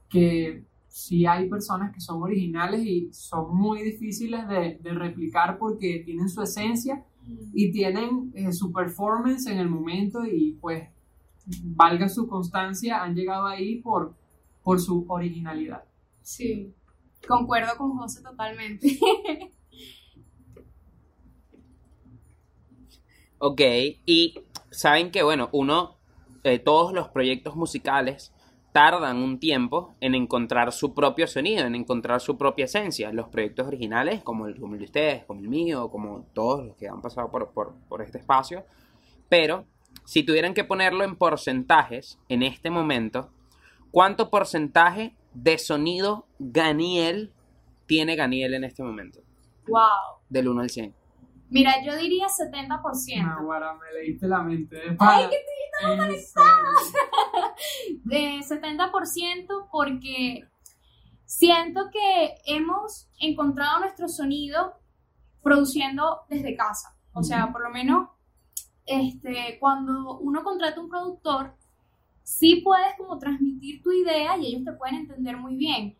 que 0.08 0.64
sí 0.88 1.26
hay 1.26 1.48
personas 1.48 1.92
que 1.92 2.00
son 2.00 2.22
originales 2.22 2.84
y 2.84 3.10
son 3.12 3.54
muy 3.54 3.82
difíciles 3.82 4.48
de, 4.48 4.78
de 4.82 4.90
replicar 4.92 5.58
porque 5.58 6.02
tienen 6.04 6.28
su 6.28 6.42
esencia 6.42 7.04
y 7.52 7.72
tienen 7.72 8.32
eh, 8.34 8.52
su 8.52 8.72
performance 8.72 9.46
en 9.46 9.58
el 9.58 9.68
momento 9.68 10.24
y 10.24 10.56
pues 10.60 10.88
valga 11.46 12.08
su 12.08 12.26
constancia, 12.28 13.02
han 13.02 13.14
llegado 13.14 13.46
ahí 13.46 13.76
por, 13.76 14.14
por 14.62 14.80
su 14.80 15.04
originalidad. 15.08 15.84
Sí, 16.22 16.74
concuerdo 17.26 17.76
con 17.76 17.96
José 17.96 18.22
totalmente. 18.22 18.98
ok, 23.38 23.60
y 24.06 24.40
saben 24.70 25.10
que, 25.10 25.22
bueno, 25.22 25.48
uno, 25.52 25.96
eh, 26.42 26.58
todos 26.58 26.92
los 26.92 27.08
proyectos 27.08 27.54
musicales 27.54 28.32
tardan 28.72 29.18
un 29.18 29.38
tiempo 29.38 29.94
en 30.00 30.14
encontrar 30.14 30.72
su 30.72 30.92
propio 30.92 31.26
sonido, 31.26 31.64
en 31.64 31.74
encontrar 31.74 32.20
su 32.20 32.36
propia 32.36 32.66
esencia. 32.66 33.10
Los 33.12 33.28
proyectos 33.28 33.66
originales, 33.66 34.22
como 34.22 34.46
el, 34.46 34.60
como 34.60 34.76
de 34.76 34.84
ustedes, 34.84 35.24
como 35.24 35.40
el 35.40 35.48
mío, 35.48 35.88
como 35.90 36.26
todos 36.34 36.66
los 36.66 36.76
que 36.76 36.86
han 36.88 37.00
pasado 37.00 37.30
por, 37.30 37.52
por 37.52 38.02
este 38.02 38.18
espacio. 38.18 38.64
Pero 39.30 39.64
si 40.06 40.22
tuvieran 40.22 40.54
que 40.54 40.64
ponerlo 40.64 41.04
en 41.04 41.16
porcentajes 41.16 42.18
en 42.28 42.42
este 42.42 42.70
momento, 42.70 43.30
¿cuánto 43.90 44.30
porcentaje 44.30 45.16
de 45.34 45.58
sonido 45.58 46.26
Ganiel 46.38 47.34
tiene 47.86 48.14
Ganiel 48.14 48.54
en 48.54 48.64
este 48.64 48.82
momento? 48.82 49.20
Wow. 49.66 50.20
Del 50.28 50.48
1 50.48 50.60
al 50.62 50.70
100. 50.70 50.94
Mira, 51.50 51.74
yo 51.84 51.96
diría 51.96 52.26
70%. 52.26 52.80
No, 53.22 53.78
me 53.78 53.92
leíste 54.00 54.26
la 54.26 54.42
mente. 54.42 54.80
¡Ay, 54.98 55.26
que 55.28 55.36
conectada! 55.82 56.62
De 58.04 58.38
70% 58.38 59.68
porque 59.70 60.48
siento 61.24 61.88
que 61.92 62.34
hemos 62.46 63.08
encontrado 63.20 63.80
nuestro 63.80 64.08
sonido 64.08 64.74
produciendo 65.42 66.22
desde 66.28 66.56
casa. 66.56 66.96
O 67.12 67.22
sea, 67.22 67.52
por 67.52 67.62
lo 67.62 67.70
menos 67.70 68.08
este, 68.86 69.58
cuando 69.58 70.18
uno 70.18 70.42
contrata 70.42 70.80
un 70.80 70.88
productor, 70.88 71.54
sí 72.22 72.62
puedes 72.64 72.96
como 72.96 73.18
transmitir 73.18 73.82
tu 73.82 73.92
idea 73.92 74.36
y 74.36 74.46
ellos 74.46 74.64
te 74.64 74.72
pueden 74.72 74.96
entender 74.96 75.36
muy 75.36 75.56
bien. 75.56 75.96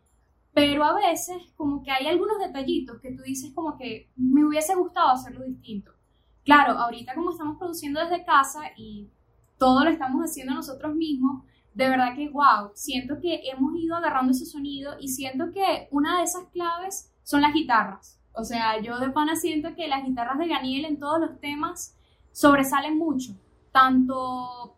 Pero 0.55 0.85
a 0.85 0.95
veces 0.95 1.52
como 1.57 1.83
que 1.83 1.90
hay 1.90 2.07
algunos 2.07 2.38
detallitos 2.38 3.00
que 3.00 3.12
tú 3.12 3.23
dices 3.23 3.52
como 3.55 3.76
que 3.76 4.09
me 4.16 4.45
hubiese 4.45 4.75
gustado 4.75 5.11
hacerlo 5.11 5.45
distinto. 5.45 5.93
Claro, 6.45 6.78
ahorita 6.78 7.14
como 7.14 7.33
estamos 7.33 7.59
produciendo 7.59 8.00
desde 8.00 8.25
casa 8.25 8.61
y 8.76 9.09
todo 9.59 9.85
lo 9.85 9.90
estamos 9.90 10.23
haciendo 10.23 10.55
nosotros 10.55 10.95
mismos, 10.95 11.43
de 11.75 11.88
verdad 11.88 12.14
que 12.14 12.31
wow, 12.31 12.71
siento 12.75 13.21
que 13.21 13.43
hemos 13.50 13.76
ido 13.76 13.97
agarrando 13.97 14.33
ese 14.33 14.47
sonido 14.47 14.95
y 14.99 15.09
siento 15.09 15.52
que 15.52 15.88
una 15.90 16.19
de 16.19 16.25
esas 16.25 16.45
claves 16.49 17.12
son 17.23 17.43
las 17.43 17.52
guitarras. 17.52 18.19
O 18.33 18.45
sea, 18.45 18.81
yo 18.81 18.99
de 18.99 19.11
pana 19.11 19.37
siento 19.37 19.75
que 19.75 19.88
las 19.88 20.05
guitarras 20.05 20.38
de 20.38 20.49
Ganiel 20.49 20.85
en 20.85 20.99
todos 20.99 21.21
los 21.21 21.40
temas 21.40 21.96
sobresalen 22.37 22.99
mucho, 22.99 23.33
tanto 23.73 24.76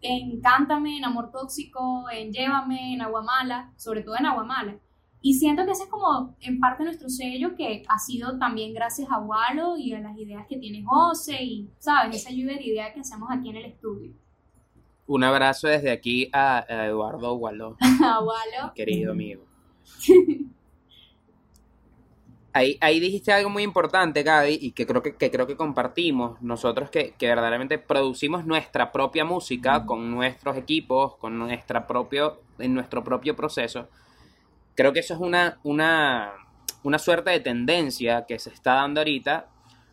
en 0.00 0.40
Cántame, 0.40 0.98
en 0.98 1.04
Amor 1.04 1.30
Tóxico, 1.30 2.10
en 2.10 2.32
Llévame, 2.32 2.94
en 2.94 3.02
Aguamala, 3.02 3.72
sobre 3.76 4.02
todo 4.02 4.16
en 4.18 4.26
Aguamala. 4.26 4.76
Y 5.22 5.34
siento 5.34 5.64
que 5.64 5.70
ese 5.70 5.84
es 5.84 5.88
como 5.88 6.34
en 6.40 6.58
parte 6.58 6.82
nuestro 6.82 7.08
sello 7.08 7.54
que 7.54 7.84
ha 7.88 7.98
sido 8.00 8.36
también 8.36 8.74
gracias 8.74 9.08
a 9.12 9.20
Walo 9.20 9.76
y 9.76 9.92
a 9.92 10.00
las 10.00 10.18
ideas 10.18 10.44
que 10.48 10.56
tiene 10.56 10.82
José 10.84 11.40
y, 11.40 11.70
¿sabes? 11.78 12.16
Esa 12.16 12.30
lluvia 12.30 12.56
de 12.56 12.64
ideas 12.64 12.92
que 12.92 13.00
hacemos 13.00 13.28
aquí 13.30 13.50
en 13.50 13.56
el 13.56 13.66
estudio. 13.66 14.12
Un 15.06 15.22
abrazo 15.22 15.68
desde 15.68 15.92
aquí 15.92 16.28
a, 16.32 16.66
Eduardo 16.68 17.34
Walo. 17.34 17.76
a 17.80 18.18
Walo. 18.18 18.74
Querido 18.74 19.12
amigo. 19.12 19.44
Ahí, 22.80 22.98
dijiste 22.98 23.32
algo 23.32 23.50
muy 23.50 23.62
importante, 23.62 24.24
Gaby, 24.24 24.58
y 24.60 24.72
que 24.72 24.84
creo 24.84 25.00
que, 25.00 25.14
creo 25.14 25.46
que 25.46 25.56
compartimos 25.56 26.42
nosotros 26.42 26.90
que, 26.90 27.14
verdaderamente 27.20 27.78
producimos 27.78 28.44
nuestra 28.44 28.90
propia 28.90 29.24
música 29.24 29.86
con 29.86 30.10
nuestros 30.10 30.56
equipos, 30.56 31.16
con 31.16 31.38
nuestra 31.38 31.86
propio, 31.86 32.40
en 32.58 32.74
nuestro 32.74 33.04
propio 33.04 33.36
proceso. 33.36 33.88
Creo 34.74 34.92
que 34.92 35.00
eso 35.00 35.14
es 35.14 35.20
una, 35.20 35.60
una, 35.62 36.32
una 36.82 36.98
suerte 36.98 37.30
de 37.30 37.38
tendencia 37.38 38.26
que 38.26 38.40
se 38.40 38.50
está 38.50 38.74
dando 38.74 39.00
ahorita, 39.00 39.48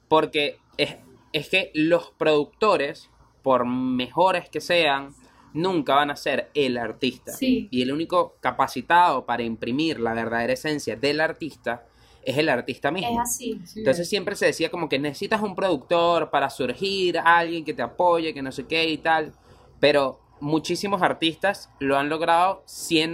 porque 0.07 0.57
es, 0.77 0.95
es 1.33 1.49
que 1.49 1.69
los 1.75 2.13
productores, 2.17 3.11
por 3.43 3.67
mejores 3.67 4.49
que 4.49 4.59
sean, 4.59 5.13
nunca 5.53 5.93
van 5.93 6.09
a 6.09 6.15
ser 6.15 6.49
el 6.55 6.77
artista. 6.77 7.31
Y 7.39 7.81
el 7.83 7.91
único 7.91 8.37
capacitado 8.39 9.23
para 9.23 9.43
imprimir 9.43 9.99
la 9.99 10.15
verdadera 10.15 10.53
esencia 10.53 10.95
del 10.95 11.21
artista 11.21 11.85
es 12.25 12.37
el 12.37 12.49
artista 12.49 12.91
mismo. 12.91 13.21
Es 13.21 13.29
así. 13.29 13.61
Entonces 13.75 14.09
siempre 14.09 14.35
se 14.35 14.47
decía 14.47 14.69
como 14.69 14.89
que 14.89 14.99
necesitas 14.99 15.41
un 15.41 15.55
productor 15.55 16.29
para 16.31 16.49
surgir, 16.49 17.19
alguien 17.19 17.63
que 17.63 17.73
te 17.73 17.81
apoye, 17.81 18.33
que 18.33 18.41
no 18.41 18.51
sé 18.51 18.65
qué 18.65 18.89
y 18.89 18.97
tal. 18.97 19.33
Pero 19.79 20.19
muchísimos 20.39 21.01
artistas 21.01 21.69
lo 21.79 21.97
han 21.97 22.09
logrado 22.09 22.63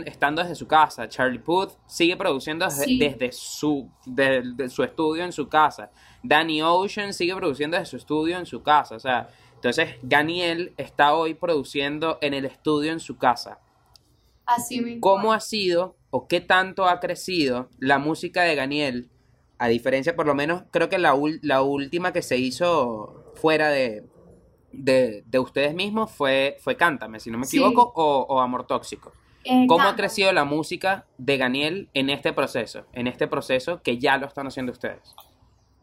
estando 0.06 0.41
desde 0.41 0.56
su 0.56 0.68
casa. 0.68 1.08
Charlie 1.10 1.39
Puth 1.39 1.72
sigue 1.86 2.15
produciendo 2.15 2.65
desde, 2.65 3.32
su, 3.32 3.89
su 4.70 4.84
estudio 4.84 5.24
en 5.24 5.32
su 5.32 5.48
casa. 5.48 5.91
Danny 6.24 6.62
Ocean 6.62 7.13
sigue 7.13 7.36
produciendo 7.36 7.77
desde 7.77 7.91
su 7.91 7.98
estudio 7.98 8.38
en 8.38 8.46
su 8.46 8.63
casa. 8.63 8.96
O 8.96 9.00
sea, 9.00 9.30
entonces 9.56 9.96
Daniel 10.01 10.74
está 10.77 11.13
hoy 11.13 11.34
produciendo 11.34 12.18
en 12.22 12.34
el 12.34 12.46
estudio 12.46 12.91
en 12.91 13.00
su 13.00 13.18
casa. 13.18 13.60
Así 14.46 14.82
mismo. 14.82 15.01
¿Cómo 15.01 15.34
ha 15.34 15.39
sido 15.39 15.96
o 16.12 16.27
qué 16.27 16.41
tanto 16.41 16.88
ha 16.88 17.00
crecido 17.00 17.70
la 17.80 17.98
música 17.98 18.44
de 18.44 18.56
Daniel, 18.56 19.10
a 19.58 19.68
diferencia, 19.68 20.15
por 20.15 20.27
lo 20.27 20.36
menos, 20.36 20.63
creo 20.72 20.89
que 20.89 20.98
la, 20.98 21.18
la 21.41 21.62
última 21.63 22.13
que 22.13 22.22
se 22.22 22.38
hizo 22.38 23.32
fuera 23.36 23.70
de, 23.70 24.06
de, 24.74 25.39
ustedes 25.39 25.74
mismos 25.74 26.12
fue, 26.12 26.58
fue 26.60 26.75
Cántame, 26.75 27.20
si 27.20 27.32
no 27.32 27.38
me 27.38 27.46
equivoco, 27.46 27.94
o, 27.94 28.39
Amor 28.39 28.68
Tóxico. 28.68 29.13
Eh, 29.44 29.65
¿Cómo 29.68 29.86
ha 29.86 29.96
crecido 29.96 30.32
la 30.34 30.46
música 30.46 31.06
de 31.18 31.38
Daniel 31.38 31.89
en 31.94 32.10
este 32.10 32.32
proceso, 32.34 32.86
en 32.94 33.08
este 33.08 33.27
proceso 33.27 33.82
que 33.82 33.98
ya 33.98 34.18
lo 34.18 34.27
están 34.27 34.48
haciendo 34.48 34.72
ustedes? 34.72 35.15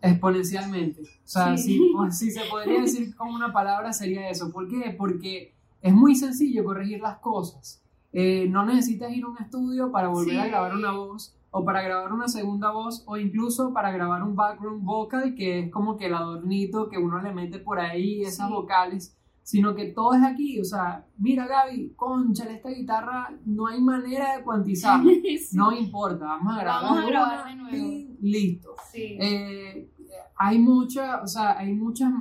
Exponencialmente. 0.00 1.02
O 1.02 1.06
sea, 1.24 1.56
si, 1.56 1.80
si 2.12 2.30
se 2.30 2.42
podría 2.44 2.82
decir 2.82 3.16
con 3.16 3.30
una 3.30 3.52
palabra 3.52 3.92
sería 3.92 4.28
eso. 4.28 4.52
¿Por 4.52 4.68
qué? 4.68 4.94
Porque 4.96 5.54
es 5.82 5.92
muy 5.92 6.14
sencillo 6.14 6.64
corregir 6.64 7.00
las 7.00 7.18
cosas. 7.18 7.82
Eh, 8.12 8.46
no 8.48 8.64
necesitas 8.64 9.12
ir 9.12 9.24
a 9.24 9.28
un 9.28 9.38
estudio 9.38 9.92
para 9.92 10.08
volver 10.08 10.40
a 10.40 10.46
grabar 10.46 10.74
una 10.74 10.92
voz 10.92 11.34
o 11.50 11.64
para 11.64 11.82
grabar 11.82 12.12
una 12.12 12.28
segunda 12.28 12.70
voz 12.70 13.02
o 13.06 13.16
incluso 13.16 13.72
para 13.72 13.90
grabar 13.90 14.22
un 14.22 14.34
background 14.34 14.82
vocal 14.82 15.34
que 15.34 15.60
es 15.60 15.70
como 15.70 15.96
que 15.96 16.06
el 16.06 16.14
adornito 16.14 16.88
que 16.88 16.98
uno 16.98 17.20
le 17.20 17.32
mete 17.32 17.58
por 17.58 17.80
ahí, 17.80 18.22
esas 18.22 18.50
vocales, 18.50 19.14
sino 19.42 19.74
que 19.74 19.86
todo 19.86 20.14
es 20.14 20.22
aquí, 20.22 20.60
o 20.60 20.64
sea, 20.64 21.06
mira 21.16 21.46
Gaby, 21.46 21.94
concha, 21.96 22.44
esta 22.44 22.68
guitarra 22.68 23.32
no 23.46 23.66
hay 23.66 23.80
manera 23.80 24.36
de 24.36 24.42
cuantizarla, 24.42 25.10
no 25.52 25.72
importa, 25.72 26.24
vamos 26.26 26.54
a 26.54 26.60
grabar, 26.60 26.82
vamos 26.82 26.98
a 26.98 27.06
grabar 27.06 27.48
de 27.48 27.56
nuevo. 27.56 28.14
listo. 28.20 28.74
Eh, 28.94 29.88
hay 30.36 30.58
mucha, 30.58 31.22
o 31.22 31.26
sea, 31.26 31.58
hay 31.58 31.72
muchas... 31.72 32.12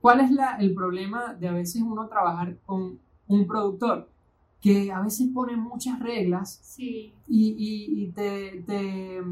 ¿Cuál 0.00 0.20
es 0.20 0.30
la, 0.30 0.56
el 0.56 0.74
problema 0.74 1.34
de 1.34 1.48
a 1.48 1.52
veces 1.52 1.82
uno 1.82 2.06
trabajar 2.08 2.58
con 2.64 2.98
un 3.26 3.46
productor? 3.46 4.08
Que 4.60 4.90
a 4.92 5.00
veces 5.00 5.28
pone 5.32 5.56
muchas 5.56 6.00
reglas 6.00 6.76
y, 6.78 7.12
y, 7.28 8.10
te, 8.12 8.62
te, 8.66 9.22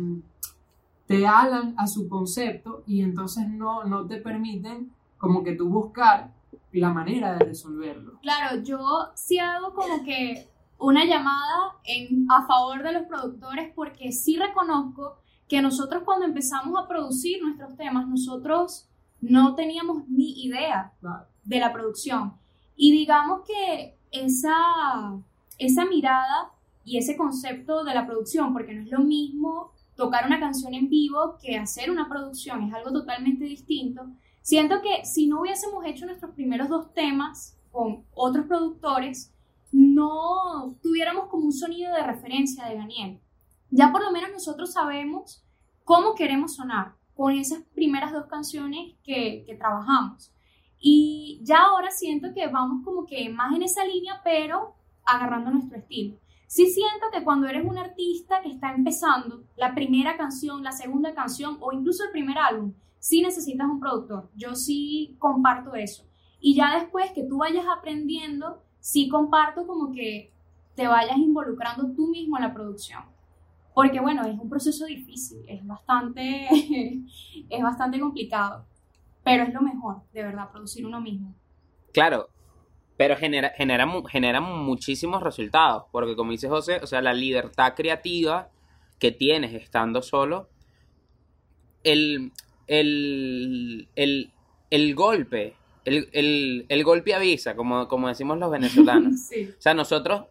te, 1.06 1.26
alan 1.26 1.74
a 1.76 1.86
su 1.86 2.08
concepto 2.08 2.84
y 2.86 3.02
entonces 3.02 3.48
no, 3.48 3.84
no 3.84 4.06
te 4.06 4.18
permiten 4.18 4.92
como 5.18 5.42
que 5.42 5.52
tú 5.52 5.68
buscar 5.68 6.32
la 6.72 6.92
manera 6.92 7.36
de 7.36 7.44
resolverlo. 7.44 8.18
Claro, 8.20 8.62
yo 8.62 8.78
sí 9.14 9.38
hago 9.38 9.74
como 9.74 10.04
que 10.04 10.48
una 10.78 11.04
llamada 11.04 11.76
en, 11.84 12.26
a 12.30 12.46
favor 12.46 12.82
de 12.82 12.92
los 12.92 13.02
productores 13.04 13.72
porque 13.74 14.12
sí 14.12 14.36
reconozco 14.36 15.16
que 15.48 15.62
nosotros 15.62 16.02
cuando 16.04 16.26
empezamos 16.26 16.78
a 16.78 16.88
producir 16.88 17.42
nuestros 17.42 17.76
temas, 17.76 18.06
nosotros 18.06 18.88
no 19.20 19.54
teníamos 19.54 20.08
ni 20.08 20.44
idea 20.44 20.92
de 21.44 21.60
la 21.60 21.72
producción. 21.72 22.34
Y 22.76 22.92
digamos 22.92 23.40
que 23.46 23.95
esa, 24.24 24.54
esa 25.58 25.84
mirada 25.84 26.52
y 26.84 26.98
ese 26.98 27.16
concepto 27.16 27.84
de 27.84 27.94
la 27.94 28.06
producción, 28.06 28.52
porque 28.52 28.74
no 28.74 28.82
es 28.82 28.90
lo 28.90 29.00
mismo 29.00 29.72
tocar 29.96 30.26
una 30.26 30.38
canción 30.38 30.74
en 30.74 30.88
vivo 30.88 31.38
que 31.42 31.56
hacer 31.56 31.90
una 31.90 32.08
producción, 32.08 32.62
es 32.62 32.74
algo 32.74 32.92
totalmente 32.92 33.44
distinto. 33.44 34.06
Siento 34.42 34.80
que 34.82 35.04
si 35.04 35.26
no 35.26 35.40
hubiésemos 35.40 35.84
hecho 35.84 36.06
nuestros 36.06 36.32
primeros 36.34 36.68
dos 36.68 36.92
temas 36.94 37.56
con 37.72 38.04
otros 38.14 38.46
productores, 38.46 39.32
no 39.72 40.76
tuviéramos 40.82 41.26
como 41.26 41.46
un 41.46 41.52
sonido 41.52 41.92
de 41.94 42.02
referencia 42.02 42.66
de 42.66 42.76
Daniel. 42.76 43.20
Ya 43.70 43.90
por 43.90 44.02
lo 44.02 44.12
menos 44.12 44.30
nosotros 44.30 44.72
sabemos 44.72 45.44
cómo 45.84 46.14
queremos 46.14 46.54
sonar 46.54 46.94
con 47.14 47.32
esas 47.32 47.62
primeras 47.74 48.12
dos 48.12 48.26
canciones 48.26 48.94
que, 49.02 49.44
que 49.46 49.56
trabajamos. 49.56 50.30
Y 50.88 51.40
ya 51.42 51.64
ahora 51.64 51.90
siento 51.90 52.32
que 52.32 52.46
vamos 52.46 52.84
como 52.84 53.06
que 53.06 53.28
más 53.28 53.52
en 53.56 53.62
esa 53.62 53.84
línea, 53.84 54.20
pero 54.22 54.76
agarrando 55.04 55.50
nuestro 55.50 55.78
estilo. 55.78 56.16
Sí 56.46 56.66
siento 56.66 57.06
que 57.12 57.24
cuando 57.24 57.48
eres 57.48 57.66
un 57.66 57.76
artista 57.76 58.40
que 58.40 58.50
está 58.50 58.72
empezando, 58.72 59.42
la 59.56 59.74
primera 59.74 60.16
canción, 60.16 60.62
la 60.62 60.70
segunda 60.70 61.12
canción 61.12 61.58
o 61.60 61.72
incluso 61.72 62.04
el 62.04 62.12
primer 62.12 62.38
álbum, 62.38 62.72
sí 63.00 63.20
necesitas 63.20 63.66
un 63.66 63.80
productor. 63.80 64.30
Yo 64.36 64.54
sí 64.54 65.16
comparto 65.18 65.74
eso. 65.74 66.06
Y 66.38 66.54
ya 66.54 66.78
después 66.78 67.10
que 67.10 67.24
tú 67.24 67.38
vayas 67.38 67.66
aprendiendo, 67.66 68.62
sí 68.78 69.08
comparto 69.08 69.66
como 69.66 69.90
que 69.90 70.32
te 70.76 70.86
vayas 70.86 71.16
involucrando 71.16 71.90
tú 71.96 72.06
mismo 72.06 72.36
en 72.36 72.44
la 72.44 72.54
producción. 72.54 73.02
Porque 73.74 73.98
bueno, 73.98 74.22
es 74.22 74.38
un 74.38 74.48
proceso 74.48 74.86
difícil, 74.86 75.44
es 75.48 75.66
bastante, 75.66 76.46
es 77.50 77.62
bastante 77.64 77.98
complicado, 77.98 78.66
pero 79.26 79.42
es 79.42 79.52
lo 79.52 79.60
mejor, 79.60 80.02
de 80.12 80.22
verdad, 80.22 80.52
producir 80.52 80.86
uno 80.86 81.00
mismo. 81.00 81.34
Claro, 81.92 82.28
pero 82.96 83.16
genera, 83.16 83.50
genera, 83.56 83.84
genera 84.08 84.40
muchísimos 84.40 85.20
resultados, 85.20 85.82
porque 85.90 86.14
como 86.14 86.30
dice 86.30 86.48
José, 86.48 86.78
o 86.80 86.86
sea, 86.86 87.02
la 87.02 87.12
libertad 87.12 87.74
creativa 87.74 88.50
que 89.00 89.10
tienes 89.10 89.52
estando 89.52 90.00
solo, 90.00 90.48
el, 91.82 92.30
el, 92.68 93.88
el, 93.96 94.30
el 94.70 94.94
golpe, 94.94 95.56
el, 95.84 96.64
el, 96.68 96.84
golpe 96.84 97.12
avisa, 97.12 97.56
como, 97.56 97.88
como 97.88 98.06
decimos 98.06 98.38
los 98.38 98.50
venezolanos. 98.52 99.28
O 99.58 99.60
sea, 99.60 99.74
nosotros 99.74 100.26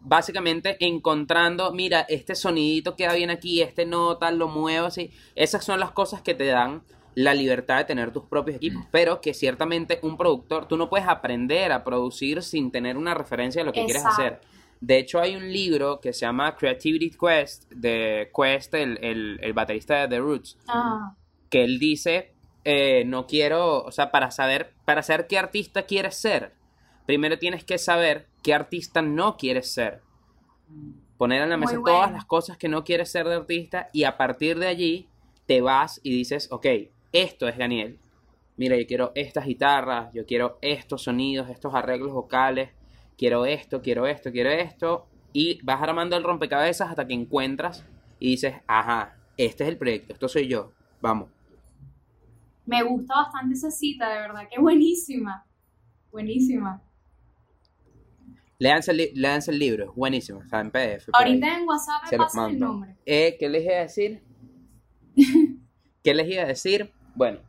básicamente 0.00 0.84
encontrando, 0.84 1.72
mira, 1.72 2.00
este 2.08 2.34
sonidito 2.34 2.96
queda 2.96 3.14
bien 3.14 3.30
aquí, 3.30 3.62
este 3.62 3.86
nota, 3.86 4.32
lo 4.32 4.48
muevo 4.48 4.86
así. 4.86 5.12
Esas 5.36 5.64
son 5.64 5.78
las 5.78 5.92
cosas 5.92 6.22
que 6.22 6.34
te 6.34 6.46
dan 6.46 6.82
la 7.14 7.34
libertad 7.34 7.78
de 7.78 7.84
tener 7.84 8.12
tus 8.12 8.24
propios 8.24 8.56
equipos, 8.56 8.84
pero 8.90 9.20
que 9.20 9.34
ciertamente 9.34 9.98
un 10.02 10.16
productor, 10.16 10.66
tú 10.66 10.76
no 10.76 10.88
puedes 10.88 11.06
aprender 11.06 11.72
a 11.72 11.84
producir 11.84 12.42
sin 12.42 12.70
tener 12.70 12.96
una 12.96 13.14
referencia 13.14 13.60
de 13.60 13.66
lo 13.66 13.72
que 13.72 13.84
quieres 13.84 14.04
hacer. 14.04 14.40
De 14.80 14.98
hecho, 14.98 15.20
hay 15.20 15.36
un 15.36 15.52
libro 15.52 16.00
que 16.00 16.12
se 16.12 16.20
llama 16.20 16.56
Creativity 16.56 17.10
Quest, 17.10 17.70
de 17.70 18.30
Quest, 18.34 18.74
el, 18.74 19.38
el, 19.40 19.52
baterista 19.52 20.00
de 20.00 20.08
The 20.08 20.18
Roots, 20.18 20.58
ah. 20.66 21.14
que 21.48 21.62
él 21.62 21.78
dice, 21.78 22.32
eh, 22.64 23.04
no 23.06 23.26
quiero, 23.26 23.84
o 23.84 23.92
sea, 23.92 24.10
para 24.10 24.30
saber, 24.30 24.74
para 24.84 25.02
saber 25.02 25.28
qué 25.28 25.38
artista 25.38 25.82
quieres 25.82 26.16
ser, 26.16 26.54
primero 27.06 27.38
tienes 27.38 27.62
que 27.62 27.78
saber 27.78 28.26
qué 28.42 28.54
artista 28.54 29.02
no 29.02 29.36
quieres 29.36 29.72
ser. 29.72 30.02
Poner 31.16 31.42
en 31.42 31.50
la 31.50 31.56
mesa 31.56 31.78
todas 31.84 32.10
las 32.10 32.24
cosas 32.24 32.56
que 32.56 32.68
no 32.68 32.82
quieres 32.82 33.10
ser 33.10 33.28
de 33.28 33.36
artista 33.36 33.88
y 33.92 34.02
a 34.02 34.16
partir 34.16 34.58
de 34.58 34.66
allí 34.66 35.08
te 35.46 35.60
vas 35.60 36.00
y 36.02 36.10
dices, 36.10 36.48
ok, 36.50 36.66
esto 37.12 37.48
es 37.48 37.58
Daniel. 37.58 37.98
Mira, 38.56 38.76
yo 38.76 38.86
quiero 38.86 39.12
estas 39.14 39.46
guitarras, 39.46 40.12
yo 40.12 40.26
quiero 40.26 40.58
estos 40.60 41.02
sonidos, 41.02 41.48
estos 41.48 41.74
arreglos 41.74 42.12
vocales, 42.12 42.70
quiero 43.16 43.46
esto, 43.46 43.82
quiero 43.82 44.06
esto, 44.06 44.30
quiero 44.30 44.50
esto. 44.50 45.06
Y 45.32 45.60
vas 45.62 45.80
armando 45.82 46.16
el 46.16 46.24
rompecabezas 46.24 46.90
hasta 46.90 47.06
que 47.06 47.14
encuentras 47.14 47.86
y 48.18 48.30
dices, 48.30 48.54
ajá, 48.66 49.16
este 49.36 49.64
es 49.64 49.70
el 49.70 49.78
proyecto, 49.78 50.12
esto 50.12 50.28
soy 50.28 50.46
yo, 50.48 50.72
vamos. 51.00 51.30
Me 52.66 52.82
gusta 52.82 53.14
bastante 53.14 53.54
esa 53.54 53.70
cita, 53.70 54.08
de 54.10 54.20
verdad, 54.20 54.48
que 54.50 54.60
buenísima, 54.60 55.46
buenísima. 56.10 56.82
Leanse 58.58 58.92
el, 58.92 59.00
el 59.00 59.58
libro, 59.58 59.86
es 59.86 59.94
buenísimo, 59.96 60.40
está 60.40 60.60
en 60.60 60.70
PDF. 60.70 61.08
Ahorita 61.12 61.58
en 61.58 61.66
WhatsApp 61.66 62.12
me 62.12 62.18
pasa 62.18 62.48
el 62.48 62.58
nombre. 62.60 62.96
Eh, 63.04 63.36
¿Qué 63.40 63.48
les 63.48 63.64
iba 63.64 63.74
a 63.74 63.80
decir? 63.80 64.22
¿Qué 66.04 66.14
les 66.14 66.28
iba 66.28 66.42
a 66.42 66.46
decir? 66.46 66.92
Bueno, 67.14 67.40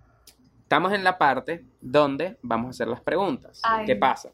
estamos 0.62 0.94
en 0.94 1.04
la 1.04 1.18
parte 1.18 1.66
donde 1.82 2.38
vamos 2.42 2.68
a 2.68 2.70
hacer 2.72 2.88
las 2.88 3.02
preguntas. 3.02 3.62
¿Qué 3.86 3.96
pasa? 3.96 4.32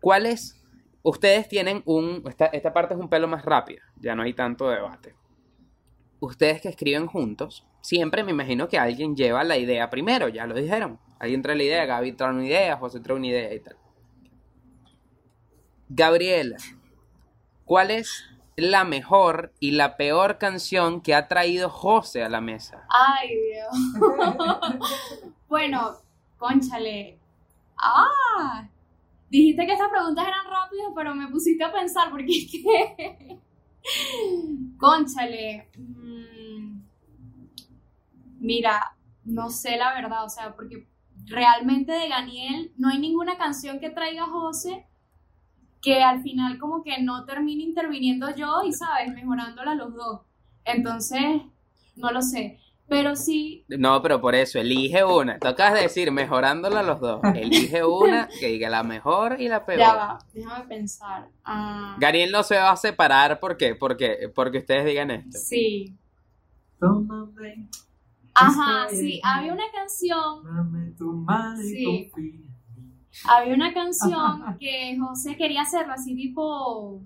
¿Cuáles? 0.00 0.60
Ustedes 1.02 1.48
tienen 1.48 1.82
un... 1.84 2.22
Esta, 2.26 2.46
esta 2.46 2.72
parte 2.72 2.94
es 2.94 3.00
un 3.00 3.08
pelo 3.08 3.28
más 3.28 3.44
rápida, 3.44 3.82
ya 3.96 4.14
no 4.14 4.22
hay 4.22 4.32
tanto 4.32 4.68
debate. 4.70 5.14
Ustedes 6.20 6.62
que 6.62 6.68
escriben 6.68 7.06
juntos, 7.06 7.66
siempre 7.82 8.24
me 8.24 8.30
imagino 8.30 8.68
que 8.68 8.78
alguien 8.78 9.14
lleva 9.14 9.44
la 9.44 9.58
idea 9.58 9.90
primero, 9.90 10.28
ya 10.28 10.46
lo 10.46 10.54
dijeron. 10.54 10.98
Alguien 11.18 11.42
trae 11.42 11.56
la 11.56 11.62
idea, 11.62 11.84
Gaby 11.84 12.12
trae 12.12 12.30
una 12.30 12.46
idea, 12.46 12.76
José 12.76 13.00
trae 13.00 13.16
una 13.16 13.26
idea 13.26 13.52
y 13.52 13.60
tal. 13.60 13.76
Gabriela, 15.88 16.56
¿cuál 17.64 17.90
es 17.90 18.24
la 18.56 18.84
mejor 18.84 19.52
y 19.60 19.72
la 19.72 19.96
peor 19.96 20.38
canción 20.38 21.00
que 21.00 21.14
ha 21.14 21.28
traído 21.28 21.68
José 21.70 22.22
a 22.22 22.28
la 22.28 22.40
mesa? 22.40 22.86
Ay, 22.88 23.28
Dios. 23.28 23.74
bueno, 25.48 25.96
conchale. 26.38 27.18
Ah, 27.78 28.68
dijiste 29.28 29.66
que 29.66 29.72
estas 29.72 29.90
preguntas 29.90 30.26
eran 30.26 30.46
rápidas, 30.46 30.92
pero 30.94 31.14
me 31.14 31.28
pusiste 31.28 31.64
a 31.64 31.72
pensar 31.72 32.10
porque 32.10 32.32
es 32.32 32.50
que... 32.50 33.38
conchale. 34.78 35.68
Mm, 35.76 36.80
mira, 38.38 38.96
no 39.24 39.50
sé 39.50 39.76
la 39.76 39.94
verdad, 39.94 40.24
o 40.24 40.28
sea, 40.28 40.54
porque 40.54 40.86
realmente 41.26 41.92
de 41.92 42.08
Daniel 42.08 42.72
no 42.76 42.88
hay 42.88 42.98
ninguna 42.98 43.36
canción 43.36 43.80
que 43.80 43.90
traiga 43.90 44.26
José 44.26 44.86
que 45.84 46.02
al 46.02 46.22
final 46.22 46.58
como 46.58 46.82
que 46.82 47.02
no 47.02 47.24
termine 47.24 47.62
interviniendo 47.62 48.34
yo 48.34 48.62
y, 48.64 48.72
¿sabes? 48.72 49.12
Mejorándola 49.12 49.74
los 49.74 49.94
dos. 49.94 50.20
Entonces, 50.64 51.42
no 51.96 52.10
lo 52.10 52.22
sé. 52.22 52.58
Pero 52.88 53.16
sí. 53.16 53.64
No, 53.68 54.00
pero 54.02 54.20
por 54.20 54.34
eso, 54.34 54.58
elige 54.58 55.04
una. 55.04 55.38
Tocas 55.38 55.74
decir 55.74 56.10
mejorándola 56.10 56.82
los 56.82 57.00
dos. 57.00 57.20
Elige 57.34 57.84
una 57.84 58.28
que 58.28 58.48
diga 58.48 58.68
la 58.68 58.82
mejor 58.82 59.40
y 59.40 59.48
la 59.48 59.64
peor. 59.64 59.78
Ya 59.78 59.94
va, 59.94 60.18
déjame 60.32 60.66
pensar. 60.66 61.28
Ah. 61.44 61.96
Gariel 61.98 62.30
no 62.30 62.42
se 62.42 62.56
va 62.56 62.70
a 62.70 62.76
separar, 62.76 63.40
¿por 63.40 63.56
qué? 63.56 63.74
Porque, 63.74 64.30
porque 64.34 64.58
ustedes 64.58 64.84
digan 64.84 65.10
esto. 65.10 65.38
Sí. 65.38 65.94
Ajá, 68.34 68.88
sí, 68.90 69.20
había 69.22 69.52
una 69.52 69.70
canción. 69.72 70.44
Dame 70.44 70.90
tu 70.92 71.26
sí 71.56 72.10
había 73.28 73.54
una 73.54 73.72
canción 73.72 74.56
que 74.58 74.98
José 74.98 75.36
quería 75.36 75.62
hacerla 75.62 75.94
así 75.94 76.14
tipo... 76.14 77.00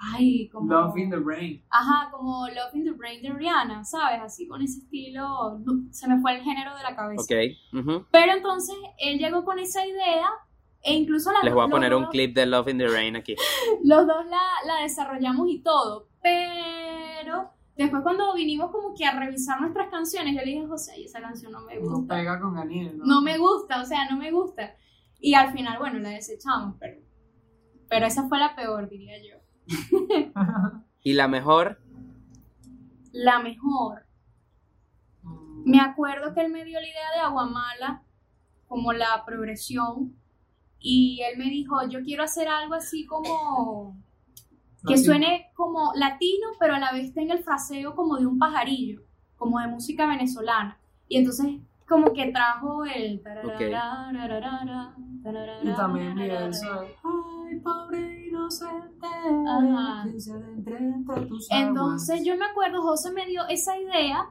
Ay, 0.00 0.48
como... 0.50 0.72
Love 0.72 0.96
in 0.96 1.10
the 1.10 1.16
Rain. 1.16 1.60
Ajá, 1.70 2.08
como 2.12 2.46
Love 2.46 2.74
in 2.74 2.84
the 2.84 2.94
Rain 2.96 3.20
de 3.20 3.32
Rihanna, 3.32 3.84
¿sabes? 3.84 4.20
Así 4.22 4.46
con 4.46 4.62
ese 4.62 4.78
estilo, 4.78 5.60
se 5.90 6.06
me 6.06 6.20
fue 6.20 6.36
el 6.36 6.42
género 6.42 6.76
de 6.76 6.82
la 6.84 6.94
cabeza. 6.94 7.22
Ok. 7.22 8.04
Pero 8.12 8.32
entonces 8.32 8.76
él 8.98 9.18
llegó 9.18 9.44
con 9.44 9.58
esa 9.58 9.84
idea 9.84 10.28
e 10.82 10.94
incluso 10.94 11.32
la... 11.32 11.42
Les 11.42 11.52
voy 11.52 11.66
a 11.66 11.68
poner 11.68 11.94
un 11.94 12.06
clip 12.06 12.32
de 12.34 12.46
Love 12.46 12.68
in 12.68 12.78
the 12.78 12.86
Rain 12.86 13.16
aquí. 13.16 13.34
los 13.84 14.06
dos 14.06 14.24
la, 14.26 14.42
la 14.66 14.82
desarrollamos 14.82 15.48
y 15.48 15.58
todo, 15.62 16.06
pero 16.22 17.50
después 17.76 18.02
cuando 18.04 18.34
vinimos 18.34 18.70
como 18.70 18.94
que 18.94 19.04
a 19.04 19.18
revisar 19.18 19.60
nuestras 19.60 19.88
canciones, 19.88 20.34
yo 20.34 20.40
le 20.40 20.46
dije 20.46 20.64
a 20.64 20.68
José, 20.68 20.92
esa 21.02 21.20
canción 21.20 21.50
no 21.50 21.62
me 21.62 21.76
gusta. 21.76 21.98
No 21.98 22.06
pega 22.06 22.40
con 22.40 22.54
Daniel, 22.54 22.98
¿no? 22.98 23.04
No 23.04 23.20
me 23.20 23.36
gusta, 23.36 23.80
o 23.80 23.84
sea, 23.84 24.08
no 24.08 24.16
me 24.16 24.30
gusta. 24.30 24.76
Y 25.20 25.34
al 25.34 25.52
final, 25.52 25.78
bueno, 25.78 25.98
la 25.98 26.10
desechamos, 26.10 26.76
pero, 26.78 27.00
pero 27.88 28.06
esa 28.06 28.28
fue 28.28 28.38
la 28.38 28.54
peor, 28.54 28.88
diría 28.88 29.16
yo. 29.18 29.38
¿Y 31.02 31.14
la 31.14 31.28
mejor? 31.28 31.80
La 33.12 33.40
mejor. 33.40 34.06
Me 35.64 35.80
acuerdo 35.80 36.34
que 36.34 36.40
él 36.42 36.52
me 36.52 36.64
dio 36.64 36.80
la 36.80 36.86
idea 36.86 37.12
de 37.14 37.20
Aguamala 37.20 38.02
como 38.68 38.92
la 38.92 39.24
progresión 39.26 40.14
y 40.78 41.20
él 41.22 41.38
me 41.38 41.50
dijo, 41.50 41.76
yo 41.88 42.02
quiero 42.02 42.22
hacer 42.22 42.48
algo 42.48 42.74
así 42.74 43.06
como 43.06 43.96
que 44.86 44.96
suene 44.96 45.50
como 45.54 45.92
latino, 45.94 46.48
pero 46.60 46.74
a 46.74 46.78
la 46.78 46.92
vez 46.92 47.12
tenga 47.12 47.34
el 47.34 47.42
fraseo 47.42 47.94
como 47.94 48.16
de 48.16 48.26
un 48.26 48.38
pajarillo, 48.38 49.02
como 49.36 49.58
de 49.58 49.66
música 49.66 50.06
venezolana. 50.06 50.78
Y 51.08 51.18
entonces 51.18 51.56
como 51.88 52.12
que 52.12 52.30
trajo 52.30 52.84
el... 52.84 53.22
Y 55.62 55.72
también 55.74 56.18
eso. 56.18 56.80
Ay, 56.80 57.60
pobre 57.60 58.26
inocente. 58.28 59.06
Entonces 61.50 62.24
yo 62.24 62.36
me 62.36 62.44
acuerdo, 62.46 62.82
José 62.82 63.10
me 63.12 63.26
dio 63.26 63.46
esa 63.48 63.78
idea 63.78 64.28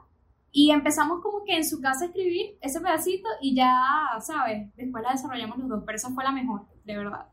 y 0.51 0.71
empezamos 0.71 1.21
como 1.21 1.43
que 1.43 1.57
en 1.57 1.65
su 1.65 1.81
casa 1.81 2.05
a 2.05 2.07
escribir 2.07 2.57
ese 2.61 2.79
pedacito 2.79 3.27
y 3.41 3.55
ya, 3.55 3.73
¿sabes? 4.21 4.73
Después 4.75 5.03
la 5.03 5.11
desarrollamos 5.11 5.57
los 5.57 5.69
dos, 5.69 5.83
pero 5.85 5.95
esa 5.95 6.09
fue 6.11 6.23
la 6.23 6.31
mejor, 6.31 6.61
de 6.85 6.97
verdad. 6.97 7.27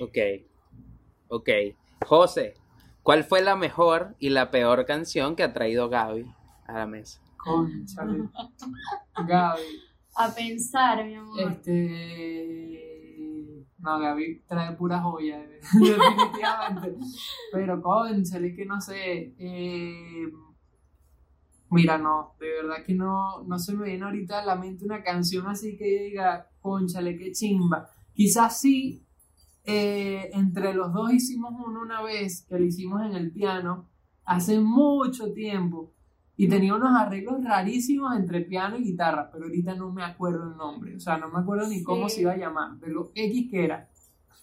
Ok, 0.00 0.18
ok. 1.28 1.48
José, 2.06 2.54
¿cuál 3.02 3.24
fue 3.24 3.40
la 3.40 3.56
mejor 3.56 4.16
y 4.18 4.30
la 4.30 4.50
peor 4.50 4.84
canción 4.84 5.36
que 5.36 5.42
ha 5.42 5.52
traído 5.52 5.88
Gaby 5.88 6.26
a 6.66 6.72
la 6.72 6.86
mesa? 6.86 7.23
Conchale. 7.44 8.28
Gaby. 9.26 9.62
A 10.16 10.34
pensar, 10.34 11.04
mi 11.04 11.14
amor. 11.14 11.52
Este. 11.52 12.94
No, 13.78 13.98
Gaby 13.98 14.42
trae 14.48 14.74
pura 14.76 15.00
joya, 15.00 15.38
definitivamente. 15.72 16.96
Pero, 17.52 17.82
conchale, 17.82 18.54
que 18.54 18.64
no 18.64 18.80
sé. 18.80 19.34
Eh, 19.38 20.32
mira, 21.70 21.98
no, 21.98 22.34
de 22.40 22.48
verdad 22.62 22.84
que 22.84 22.94
no, 22.94 23.42
no 23.42 23.58
se 23.58 23.74
me 23.74 23.86
viene 23.86 24.04
ahorita 24.04 24.40
a 24.40 24.44
la 24.46 24.56
mente 24.56 24.84
una 24.84 25.02
canción 25.02 25.46
así 25.48 25.76
que 25.76 26.04
diga, 26.04 26.48
conchale, 26.60 27.18
qué 27.18 27.32
chimba. 27.32 27.90
Quizás 28.14 28.60
sí, 28.60 29.04
eh, 29.64 30.30
entre 30.32 30.72
los 30.72 30.92
dos 30.92 31.12
hicimos 31.12 31.52
uno 31.66 31.80
una 31.80 32.02
vez, 32.02 32.46
que 32.48 32.58
lo 32.58 32.64
hicimos 32.64 33.02
en 33.02 33.14
el 33.14 33.32
piano, 33.32 33.88
hace 34.24 34.60
mucho 34.60 35.32
tiempo. 35.32 35.93
Y 36.36 36.48
tenía 36.48 36.74
unos 36.74 36.90
arreglos 36.96 37.42
rarísimos 37.44 38.16
entre 38.16 38.40
piano 38.40 38.76
y 38.76 38.84
guitarra, 38.84 39.30
pero 39.30 39.44
ahorita 39.44 39.74
no 39.74 39.92
me 39.92 40.02
acuerdo 40.02 40.50
el 40.50 40.56
nombre. 40.56 40.96
O 40.96 41.00
sea, 41.00 41.16
no 41.16 41.28
me 41.28 41.38
acuerdo 41.38 41.68
ni 41.68 41.82
cómo 41.82 42.08
se 42.08 42.22
iba 42.22 42.32
a 42.32 42.36
llamar, 42.36 42.72
pero 42.80 43.12
X 43.14 43.50
que 43.50 43.64
era 43.64 43.88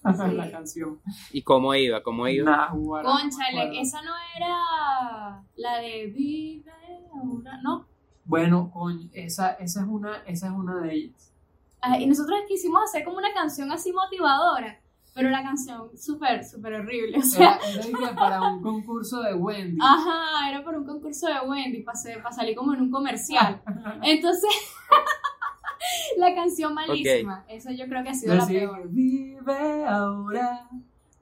la 0.34 0.50
canción. 0.50 1.00
¿Y 1.32 1.42
cómo 1.44 1.76
iba? 1.76 2.02
¿Cómo 2.02 2.28
iba? 2.28 2.70
Conchale, 2.70 3.80
esa 3.80 4.02
no 4.02 4.14
era 4.36 5.44
la 5.56 5.78
de 5.80 6.08
Vive 6.08 6.72
ahora, 7.14 7.60
¿no? 7.62 7.86
Bueno, 8.24 8.72
coño, 8.72 9.10
esa, 9.14 9.52
esa, 9.54 9.82
es 9.82 9.88
una, 9.88 10.18
esa 10.26 10.48
es 10.48 10.54
una 10.54 10.82
de 10.82 10.94
ellas. 10.94 11.34
Ah, 11.82 12.00
y 12.00 12.06
nosotros 12.06 12.40
quisimos 12.48 12.84
hacer 12.84 13.04
como 13.04 13.18
una 13.18 13.34
canción 13.34 13.72
así 13.72 13.92
motivadora. 13.92 14.80
Pero 15.14 15.30
la 15.30 15.44
canción 15.44 15.98
súper, 15.98 16.46
súper 16.46 16.76
horrible. 16.76 17.18
O 17.18 17.22
sea, 17.22 17.60
era, 17.90 18.16
para 18.16 18.42
un 18.42 18.62
concurso 18.62 19.22
de 19.22 19.34
Wendy. 19.34 19.78
Ajá, 19.82 20.50
era 20.50 20.64
para 20.64 20.78
un 20.78 20.86
concurso 20.86 21.28
de 21.28 21.40
Wendy, 21.42 21.84
para, 21.84 22.00
para 22.24 22.34
salir 22.34 22.56
como 22.56 22.74
en 22.74 22.82
un 22.82 22.92
comercial. 22.92 23.62
Entonces, 24.04 24.50
la 26.18 26.34
canción 26.34 26.74
malísima. 26.74 27.46
Eso 27.50 27.72
yo 27.72 27.88
creo 27.88 28.04
que 28.04 28.10
ha 28.10 28.14
sido 28.14 28.36
la 28.36 28.46
peor. 28.46 28.90
Vive 28.90 29.86
ahora. 29.86 30.68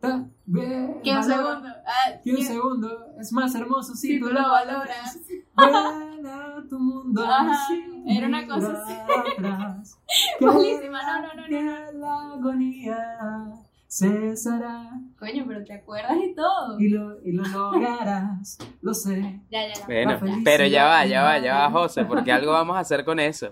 Que 0.02 1.12
un 1.12 1.24
segundo. 1.24 1.68
Ah, 1.86 2.12
que 2.24 2.32
un 2.32 2.44
segundo 2.44 3.08
es 3.20 3.34
más 3.34 3.54
hermoso 3.56 3.96
si, 3.96 4.20
tú, 4.20 4.28
lo 4.28 4.42
valoras. 4.50 5.20
Buena 5.56 6.64
tu 6.70 6.80
mundo. 6.80 7.26
Ajá, 7.26 7.68
era 8.08 8.28
una 8.28 8.48
cosa 8.48 8.82
así. 8.82 9.96
Malísima, 10.46 11.22
no, 11.22 11.34
no, 11.34 11.48
no, 11.48 11.62
no. 11.62 11.92
La 12.00 12.34
agonía 12.34 13.69
cesará. 13.90 14.92
Coño, 15.18 15.46
pero 15.48 15.64
te 15.66 15.74
acuerdas 15.74 16.18
y 16.24 16.34
todo. 16.36 16.80
Y 16.80 16.90
lo, 16.90 17.22
y 17.24 17.32
lo 17.32 17.44
lograrás, 17.44 18.58
lo 18.82 18.94
sé. 18.94 19.42
Ya, 19.52 19.68
ya, 19.68 19.74
ya. 19.74 19.86
Bueno, 19.86 20.20
pero 20.46 20.66
ya 20.68 20.86
va, 20.86 21.06
ya 21.06 21.24
va, 21.24 21.40
ya 21.40 21.58
va, 21.58 21.72
José, 21.72 22.06
porque 22.06 22.32
algo 22.32 22.52
vamos 22.52 22.78
a 22.78 22.82
hacer 22.82 23.04
con 23.04 23.20
eso. 23.20 23.52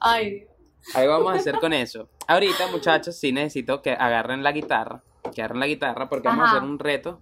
Ay, 0.00 0.30
Dios. 0.30 0.48
Algo 0.94 1.12
vamos 1.12 1.34
a 1.34 1.36
hacer 1.36 1.58
con 1.60 1.72
eso. 1.72 2.08
Ahorita, 2.26 2.66
muchachos, 2.72 3.14
sí 3.16 3.30
necesito 3.30 3.82
que 3.82 3.92
agarren 3.92 4.42
la 4.42 4.52
guitarra, 4.52 5.02
que 5.34 5.42
agarren 5.42 5.60
la 5.60 5.66
guitarra 5.66 6.08
porque 6.08 6.28
vamos 6.28 6.48
a 6.48 6.50
hacer 6.52 6.62
un 6.62 6.78
reto 6.78 7.20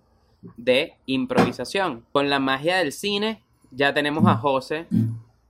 de 0.57 0.95
improvisación. 1.07 2.07
Con 2.13 2.31
la 2.31 2.39
magia 2.39 2.79
del 2.79 2.93
cine, 2.93 3.43
ya 3.71 3.93
tenemos 3.93 4.27
a 4.27 4.37
José 4.37 4.87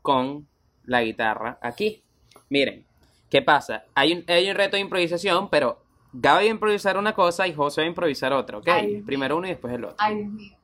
con 0.02 0.48
la 0.84 1.02
guitarra 1.02 1.58
aquí. 1.60 2.02
Miren, 2.48 2.84
¿qué 3.28 3.42
pasa? 3.42 3.84
Hay 3.94 4.12
un, 4.12 4.24
hay 4.26 4.50
un 4.50 4.56
reto 4.56 4.76
de 4.76 4.82
improvisación, 4.82 5.48
pero 5.50 5.78
Gaby 6.12 6.44
va 6.44 6.50
a 6.50 6.54
improvisar 6.54 6.96
una 6.96 7.14
cosa 7.14 7.46
y 7.46 7.54
José 7.54 7.82
va 7.82 7.84
a 7.84 7.88
improvisar 7.88 8.32
otra, 8.32 8.58
¿ok? 8.58 8.68
Primero 9.06 9.36
uno 9.36 9.46
y 9.46 9.50
después 9.50 9.72
el 9.74 9.84
otro. 9.84 9.96
Ay, 9.98 10.16
Dios 10.16 10.28
mío. 10.32 10.56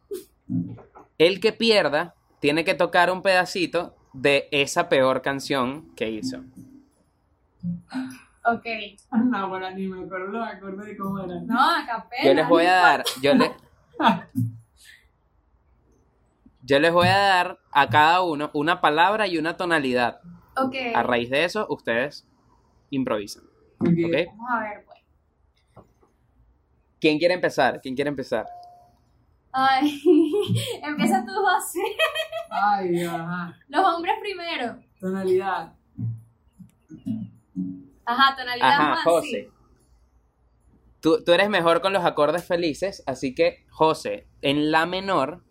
El 1.18 1.40
que 1.40 1.52
pierda 1.52 2.14
tiene 2.40 2.64
que 2.64 2.74
tocar 2.74 3.10
un 3.10 3.22
pedacito 3.22 3.96
de 4.12 4.48
esa 4.50 4.88
peor 4.88 5.22
canción 5.22 5.94
que 5.94 6.10
hizo. 6.10 6.38
Ok. 8.44 8.66
No, 9.24 9.48
bueno, 9.48 9.70
ni 9.70 9.88
me 9.88 10.04
acuerdo 10.04 10.28
los 10.28 10.48
acordes 10.48 10.86
de 10.86 10.96
cómo 10.96 11.18
era. 11.18 11.40
No, 11.40 11.60
a 11.60 11.84
capela. 11.86 12.24
Yo 12.24 12.34
les 12.34 12.48
voy 12.48 12.64
a 12.66 12.72
dar, 12.72 13.04
yo 13.20 13.34
les, 13.34 13.50
yo 16.62 16.78
les 16.78 16.92
voy 16.92 17.08
a 17.08 17.18
dar 17.18 17.58
a 17.72 17.88
cada 17.88 18.22
uno 18.22 18.50
una 18.54 18.80
palabra 18.80 19.26
y 19.26 19.38
una 19.38 19.56
tonalidad. 19.56 20.20
Ok. 20.56 20.74
A 20.94 21.02
raíz 21.02 21.28
de 21.30 21.44
eso, 21.44 21.66
ustedes 21.68 22.26
improvisan. 22.90 23.44
Okay. 23.80 24.26
Vamos 24.26 24.50
a 24.50 24.60
ver. 24.60 24.85
¿Quién 27.06 27.20
quiere 27.20 27.34
empezar? 27.34 27.80
¿Quién 27.80 27.94
quiere 27.94 28.08
empezar? 28.08 28.46
Ay, 29.52 30.02
empieza 30.82 31.24
tú, 31.24 31.30
José. 31.34 31.78
Ay, 32.50 33.04
ajá. 33.04 33.56
Los 33.68 33.94
hombres 33.94 34.14
primero. 34.20 34.80
Tonalidad. 34.98 35.72
Ajá, 38.04 38.36
tonalidad 38.36 38.68
Ajá, 38.72 38.88
más, 38.90 39.04
José. 39.04 39.28
sí. 39.28 39.48
Tú, 40.98 41.22
tú 41.22 41.30
eres 41.30 41.48
mejor 41.48 41.80
con 41.80 41.92
los 41.92 42.04
acordes 42.04 42.44
felices, 42.44 43.04
así 43.06 43.36
que, 43.36 43.64
José, 43.70 44.26
en 44.42 44.72
la 44.72 44.84
menor, 44.84 45.44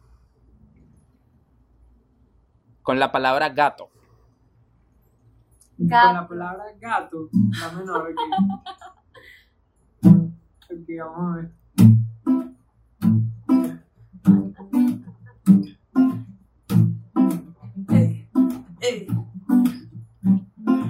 con 2.81 2.99
la 2.99 3.13
palabra 3.13 3.47
gato. 3.47 3.91
Gato. 5.77 6.05
Con 6.07 6.15
la 6.15 6.27
palabra 6.27 6.65
gato, 6.81 7.29
la 7.61 7.71
menor 7.71 8.07
aquí. 8.11 8.15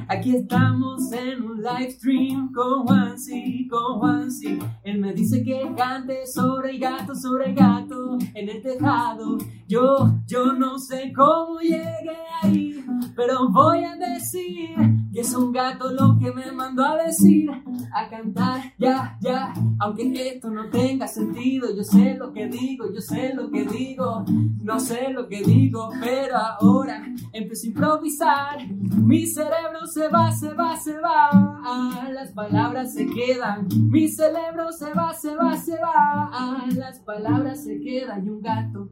Aquí 0.08 0.38
estamos 0.38 1.12
en 1.12 1.44
un 1.44 1.62
live 1.62 1.92
stream 1.92 2.52
con 2.52 2.86
Juansi, 2.86 3.68
con 3.68 4.00
Juansi. 4.00 4.58
Él 4.84 5.00
me 5.00 5.14
dice 5.14 5.44
que 5.44 5.72
cante 5.76 6.26
sobre 6.26 6.72
el 6.72 6.80
gato, 6.80 7.14
sobre 7.14 7.50
el 7.50 7.56
gato 7.56 8.18
en 8.34 8.50
el 8.50 8.62
tejado. 8.62 9.38
Yo, 9.68 10.16
yo 10.26 10.54
no 10.54 10.80
sé 10.80 11.12
cómo 11.16 11.60
llegué 11.60 12.18
ahí, 12.42 12.84
pero 13.16 13.50
voy 13.50 13.84
a 13.84 13.96
decir 13.98 14.95
que 15.16 15.22
es 15.22 15.34
un 15.34 15.54
gato 15.54 15.94
lo 15.94 16.20
que 16.20 16.30
me 16.34 16.52
mandó 16.52 16.84
a 16.84 17.06
decir, 17.06 17.50
a 17.94 18.10
cantar, 18.10 18.74
ya, 18.78 19.18
ya. 19.22 19.54
Aunque 19.80 20.12
esto 20.28 20.50
no 20.50 20.70
tenga 20.70 21.08
sentido, 21.08 21.74
yo 21.74 21.86
sé 21.86 22.16
lo 22.16 22.34
que 22.34 22.48
digo, 22.48 22.92
yo 22.94 23.00
sé 23.00 23.34
lo 23.34 23.50
que 23.50 23.64
digo, 23.64 24.26
no 24.62 24.78
sé 24.78 25.12
lo 25.12 25.30
que 25.30 25.42
digo, 25.42 25.90
pero 26.02 26.36
ahora 26.36 27.06
empiezo 27.32 27.66
a 27.66 27.70
improvisar. 27.70 28.68
Mi 28.68 29.26
cerebro 29.26 29.86
se 29.86 30.10
va, 30.10 30.34
se 30.34 30.54
va, 30.54 30.76
se 30.76 31.00
va, 31.00 32.10
las 32.12 32.34
palabras 32.34 32.94
se 32.94 33.06
quedan. 33.06 33.70
Mi 33.90 34.10
cerebro 34.10 34.74
se 34.74 34.94
va, 34.94 35.14
se 35.14 35.34
va, 35.34 35.56
se 35.56 35.80
va, 35.80 36.66
las 36.76 37.00
palabras 37.00 37.64
se 37.64 37.80
quedan 37.80 38.26
y 38.26 38.30
un 38.30 38.42
gato. 38.42 38.90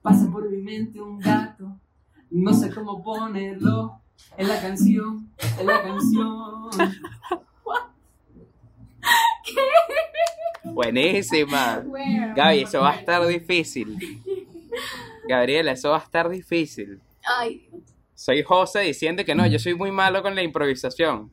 Pasa 0.00 0.30
por 0.32 0.50
mi 0.50 0.62
mente 0.62 0.98
un 0.98 1.18
gato, 1.18 1.78
no 2.30 2.54
sé 2.54 2.70
cómo 2.70 3.02
ponerlo 3.02 4.00
en 4.36 4.48
la 4.48 4.60
canción, 4.60 5.21
la 5.64 5.82
canción. 5.82 6.70
Buenísima. 10.64 11.80
Bueno, 11.84 12.34
Gaby, 12.36 12.62
eso 12.62 12.80
va 12.80 12.92
a 12.92 12.96
estar 12.96 13.26
difícil. 13.26 13.98
Gabriela, 15.28 15.72
eso 15.72 15.90
va 15.90 15.98
a 15.98 16.02
estar 16.02 16.28
difícil. 16.28 17.00
Ay, 17.24 17.68
Soy 18.14 18.42
José 18.42 18.80
diciendo 18.80 19.24
que 19.24 19.34
no, 19.34 19.46
yo 19.46 19.58
soy 19.58 19.74
muy 19.74 19.90
malo 19.90 20.22
con 20.22 20.34
la 20.34 20.42
improvisación. 20.42 21.32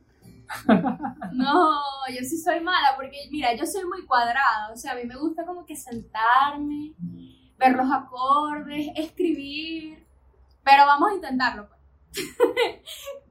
no, 1.32 1.80
yo 2.08 2.20
sí 2.22 2.36
soy 2.36 2.60
mala 2.60 2.96
porque, 2.96 3.28
mira, 3.30 3.54
yo 3.54 3.64
soy 3.64 3.84
muy 3.84 4.04
cuadrada. 4.04 4.70
O 4.72 4.76
sea, 4.76 4.92
a 4.92 4.94
mí 4.96 5.04
me 5.04 5.16
gusta 5.16 5.44
como 5.46 5.64
que 5.64 5.76
sentarme, 5.76 6.94
ver 7.58 7.76
los 7.76 7.90
acordes, 7.90 8.88
escribir. 8.96 10.04
Pero 10.64 10.86
vamos 10.86 11.10
a 11.12 11.14
intentarlo, 11.14 11.68
pues. 11.68 12.26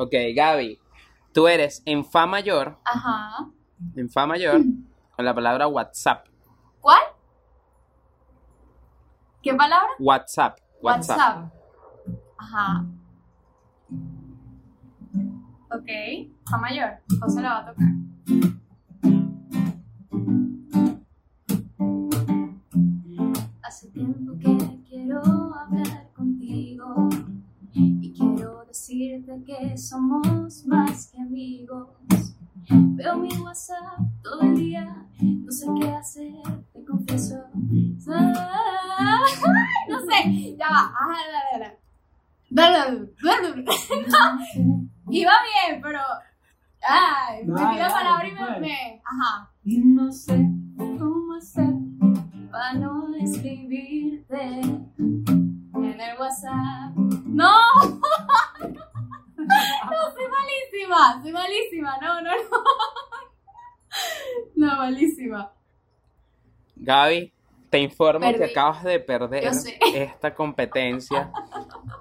Ok, 0.00 0.14
Gaby, 0.34 0.80
tú 1.34 1.46
eres 1.46 1.82
en 1.84 2.02
Fa 2.06 2.24
mayor, 2.24 2.78
Ajá. 2.86 3.46
en 3.96 4.08
Fa 4.08 4.24
mayor, 4.24 4.62
con 5.14 5.24
la 5.26 5.34
palabra 5.34 5.66
WhatsApp. 5.66 6.26
¿Cuál? 6.80 7.02
¿Qué 9.42 9.52
palabra? 9.52 9.90
WhatsApp. 9.98 10.58
WhatsApp. 10.80 11.52
Ajá. 12.38 12.86
Ok, 15.70 15.88
Fa 16.48 16.56
mayor. 16.56 16.92
José 17.20 17.42
la 17.42 17.50
va 17.50 17.58
a 17.58 17.66
tocar. 17.66 17.86
Informo 68.00 68.32
que 68.32 68.44
acabas 68.44 68.82
de 68.82 68.98
perder 68.98 69.44
esta 69.94 70.34
competencia. 70.34 71.30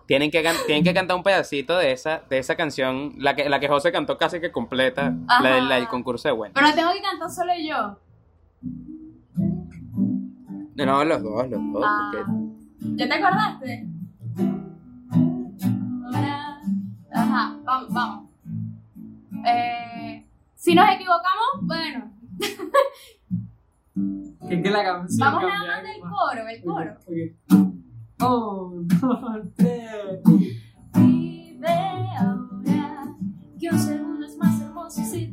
Tienen 0.05 0.31
que, 0.31 0.41
tienen 0.65 0.83
que 0.83 0.93
cantar 0.93 1.17
un 1.17 1.23
pedacito 1.23 1.77
de 1.77 1.91
esa, 1.91 2.23
de 2.29 2.37
esa 2.37 2.55
canción, 2.55 3.13
la 3.17 3.35
que, 3.35 3.49
la 3.49 3.59
que 3.59 3.67
José 3.67 3.91
cantó 3.91 4.17
casi 4.17 4.39
que 4.39 4.51
completa, 4.51 5.13
la, 5.41 5.75
del 5.75 5.87
concurso 5.87 6.29
de 6.29 6.33
bueno. 6.33 6.53
Pero 6.55 6.73
tengo 6.73 6.91
que 6.93 7.01
cantar 7.01 7.29
solo 7.29 7.53
yo. 7.59 7.97
No, 10.75 11.03
los 11.03 11.21
dos, 11.21 11.49
los 11.49 11.73
dos. 11.73 11.83
Ah. 11.85 12.11
¿Ya 12.95 13.07
te 13.07 13.13
acordaste? 13.13 13.87
Ajá, 17.11 17.57
vamos, 17.63 17.93
vamos. 17.93 18.29
Eh, 19.45 20.25
si 20.55 20.73
nos 20.73 20.89
equivocamos, 20.89 21.47
bueno. 21.63 22.08
¿Qué 24.49 24.61
que 24.63 24.69
la 24.71 24.83
canción? 24.83 25.19
Vamos 25.19 25.43
nada 25.43 25.67
más 25.67 25.83
del 25.83 26.01
coro, 26.01 26.47
el 26.47 26.63
coro. 26.63 26.97
Okay, 27.05 27.35
Oh, 28.21 28.81
no, 29.01 29.41
tres. 29.55 30.19
Vive 30.93 31.67
ahora, 31.67 33.15
que 33.59 33.69
un 33.69 33.79
segundo 33.79 34.25
es 34.25 34.37
más 34.37 34.61
hermoso 34.61 35.03
si 35.05 35.28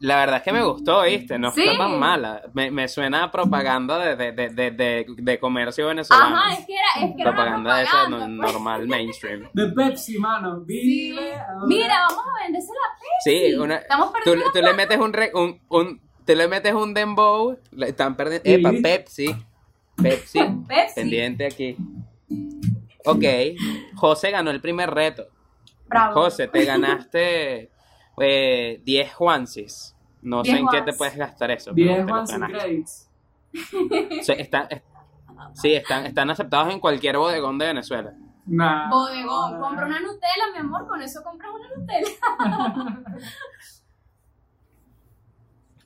La, 0.00 0.16
verdad 0.16 0.36
es 0.38 0.42
que 0.42 0.52
me 0.52 0.62
gustó, 0.62 1.02
¿viste? 1.02 1.38
No 1.38 1.52
fue 1.52 1.76
tan 1.76 1.98
mala. 1.98 2.42
Me, 2.54 2.70
me 2.70 2.88
suena 2.88 3.24
a 3.24 3.30
propaganda 3.30 3.98
de, 3.98 4.32
de, 4.32 4.48
de, 4.48 4.70
de, 4.70 5.06
de 5.06 5.38
comercio 5.38 5.86
venezolano. 5.86 6.36
Ajá, 6.36 6.54
es 6.54 6.66
que 6.66 6.72
era, 6.74 7.06
es 7.06 7.16
que 7.16 7.22
propaganda, 7.22 7.80
era 7.80 7.90
propaganda 7.90 8.26
de 8.26 8.34
esa 8.34 8.52
normal, 8.52 8.88
mainstream. 8.88 9.48
De 9.52 9.66
Pepsi, 9.68 10.18
mano. 10.18 10.60
Vive 10.60 11.34
Mira, 11.66 12.06
vamos 12.08 12.24
a 12.26 12.44
venderse 12.44 12.68
la 12.68 12.98
Pepsi. 12.98 13.48
Sí, 13.48 13.54
una, 13.54 13.76
Estamos 13.76 14.12
tú, 14.24 14.34
tú 14.52 14.62
le 14.62 14.72
metes 14.72 14.98
un, 14.98 15.12
re, 15.12 15.30
un, 15.34 15.60
un, 15.68 16.00
tú 16.26 16.34
le 16.34 16.48
metes 16.48 16.72
un 16.72 16.94
dembow, 16.94 17.58
están 17.80 18.16
perdiendo. 18.16 18.68
Epa, 18.68 18.72
Pepsi. 18.82 19.36
Pepsi. 20.02 20.38
Pepsi. 20.68 20.94
Pendiente 20.94 21.46
aquí. 21.46 21.76
Ok, 23.04 23.24
José 23.96 24.30
ganó 24.30 24.50
el 24.50 24.60
primer 24.60 24.90
reto. 24.90 25.26
Bravo. 25.86 26.22
José, 26.22 26.48
te 26.48 26.64
ganaste 26.64 27.70
eh, 28.20 28.80
10 28.84 29.14
Juansis. 29.14 29.96
No 30.22 30.44
sé 30.44 30.52
en 30.52 30.68
qué 30.68 30.82
te 30.82 30.92
puedes 30.92 31.16
gastar 31.16 31.50
eso. 31.50 31.72
10 31.72 32.08
Juansis 32.08 33.10
sí, 34.22 34.32
están, 34.32 34.68
sí 35.54 35.74
están, 35.74 36.06
están 36.06 36.30
aceptados 36.30 36.72
en 36.72 36.80
cualquier 36.80 37.16
bodegón 37.16 37.58
de 37.58 37.66
Venezuela. 37.66 38.12
bodegón, 38.44 39.60
compra 39.60 39.86
una 39.86 40.00
Nutella, 40.00 40.50
mi 40.52 40.58
amor, 40.58 40.86
con 40.86 41.02
eso 41.02 41.22
compras 41.22 41.50
una 41.52 41.68
Nutella. 41.76 43.04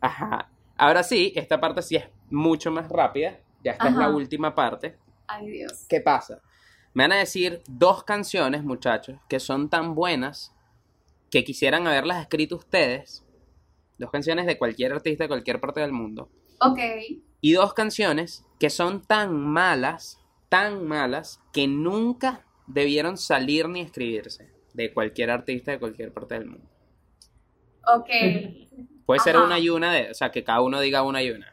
Ajá. 0.00 0.50
Ahora 0.76 1.02
sí, 1.02 1.32
esta 1.34 1.60
parte 1.60 1.80
sí 1.82 1.96
es 1.96 2.08
mucho 2.30 2.70
más 2.70 2.88
rápida. 2.88 3.38
Ya 3.62 3.72
esta 3.72 3.88
es 3.88 3.94
la 3.94 4.10
última 4.10 4.54
parte. 4.54 4.98
Ay, 5.26 5.48
Dios. 5.48 5.86
¿Qué 5.88 6.00
pasa? 6.00 6.40
Me 6.92 7.04
van 7.04 7.12
a 7.12 7.16
decir 7.16 7.62
dos 7.66 8.04
canciones, 8.04 8.62
muchachos, 8.62 9.18
que 9.28 9.40
son 9.40 9.70
tan 9.70 9.94
buenas 9.94 10.53
que 11.34 11.42
quisieran 11.42 11.84
haberlas 11.88 12.22
escrito 12.22 12.54
ustedes. 12.54 13.24
Dos 13.98 14.12
canciones 14.12 14.46
de 14.46 14.56
cualquier 14.56 14.92
artista 14.92 15.24
de 15.24 15.28
cualquier 15.28 15.58
parte 15.58 15.80
del 15.80 15.90
mundo. 15.90 16.30
Ok. 16.60 16.78
Y 17.40 17.52
dos 17.54 17.74
canciones 17.74 18.46
que 18.60 18.70
son 18.70 19.02
tan 19.02 19.36
malas, 19.36 20.20
tan 20.48 20.86
malas, 20.86 21.40
que 21.52 21.66
nunca 21.66 22.46
debieron 22.68 23.18
salir 23.18 23.68
ni 23.68 23.80
escribirse 23.80 24.52
de 24.74 24.94
cualquier 24.94 25.32
artista 25.32 25.72
de 25.72 25.80
cualquier 25.80 26.12
parte 26.12 26.34
del 26.34 26.46
mundo. 26.46 26.70
Ok. 27.92 28.10
Puede 29.04 29.18
ser 29.18 29.36
una 29.36 29.58
y 29.58 29.70
una, 29.70 29.92
de, 29.92 30.12
o 30.12 30.14
sea, 30.14 30.30
que 30.30 30.44
cada 30.44 30.60
uno 30.60 30.78
diga 30.78 31.02
una 31.02 31.20
y 31.20 31.32
una. 31.32 31.52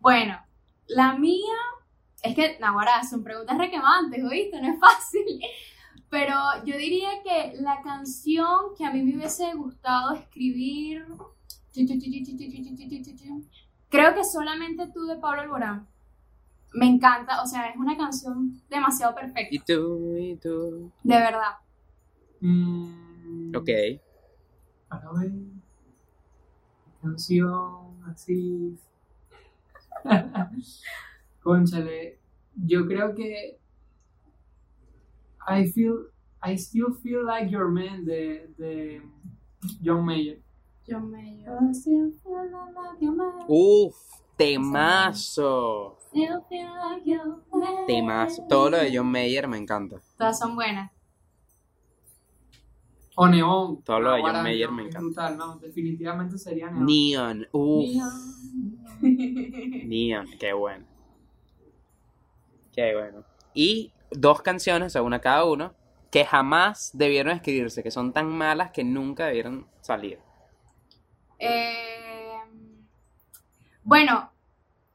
Bueno, 0.00 0.42
la 0.86 1.18
mía 1.18 1.54
es 2.22 2.34
que, 2.34 2.58
Nahuara, 2.60 3.04
son 3.04 3.22
preguntas 3.22 3.58
requemantes, 3.58 4.24
¿oíste? 4.24 4.58
No 4.62 4.72
es 4.72 4.80
fácil. 4.80 5.42
Pero 6.14 6.36
yo 6.64 6.76
diría 6.76 7.08
que 7.24 7.60
la 7.60 7.82
canción 7.82 8.72
que 8.78 8.84
a 8.84 8.92
mí 8.92 9.02
me 9.02 9.16
hubiese 9.16 9.52
gustado 9.54 10.14
escribir. 10.14 11.04
Creo 13.88 14.14
que 14.14 14.22
solamente 14.22 14.86
tú 14.94 15.06
de 15.06 15.16
Pablo 15.16 15.42
Alborán. 15.42 15.88
Me 16.72 16.86
encanta, 16.86 17.42
o 17.42 17.46
sea, 17.46 17.68
es 17.68 17.76
una 17.76 17.96
canción 17.96 18.62
demasiado 18.70 19.12
perfecta. 19.12 19.48
Y 19.50 19.58
tú, 19.58 20.16
y 20.16 20.36
tú. 20.36 20.92
De 21.02 21.16
verdad. 21.16 21.56
Mm. 22.40 23.56
Ok. 23.56 23.70
A 24.90 25.12
ver. 25.18 25.32
Canción 27.02 28.04
así 28.06 28.78
Conchale, 31.42 32.20
yo 32.54 32.86
creo 32.86 33.16
que 33.16 33.58
I 35.46 35.66
feel 35.70 36.06
I 36.42 36.56
still 36.56 36.94
feel 37.02 37.24
like 37.24 37.50
your 37.50 37.68
man 37.68 38.04
de, 38.04 38.48
de 38.58 39.00
John 39.82 40.04
Mayer. 40.04 40.38
John 40.86 41.10
Mayer. 41.10 41.48
Uf, 43.48 43.94
temazo. 44.36 45.96
Temazo. 47.86 48.46
Todo 48.48 48.70
lo 48.70 48.78
de 48.78 48.94
John 48.94 49.10
Mayer 49.10 49.48
me 49.48 49.56
encanta. 49.56 50.00
Todas 50.18 50.38
son 50.38 50.54
buenas. 50.54 50.90
O 53.16 53.28
Neon. 53.28 53.82
Todo 53.82 54.00
lo 54.00 54.12
de 54.12 54.22
John 54.22 54.42
Mayer 54.42 54.70
me 54.70 54.82
encanta. 54.82 55.00
Brutal, 55.00 55.38
no, 55.38 55.58
definitivamente 55.58 56.36
sería 56.36 56.70
Neon. 56.70 56.86
Neon, 56.86 57.46
uff. 57.52 57.86
Neon, 59.00 60.26
qué 60.38 60.52
bueno. 60.52 60.84
Qué 62.72 62.94
bueno. 62.94 63.24
Y 63.54 63.92
dos 64.18 64.42
canciones, 64.42 64.96
o 64.96 65.04
una 65.04 65.20
cada 65.20 65.44
uno, 65.44 65.74
que 66.10 66.24
jamás 66.24 66.90
debieron 66.94 67.32
escribirse, 67.32 67.82
que 67.82 67.90
son 67.90 68.12
tan 68.12 68.28
malas 68.28 68.70
que 68.70 68.84
nunca 68.84 69.26
debieron 69.26 69.66
salir. 69.80 70.18
Eh, 71.38 72.38
bueno, 73.82 74.30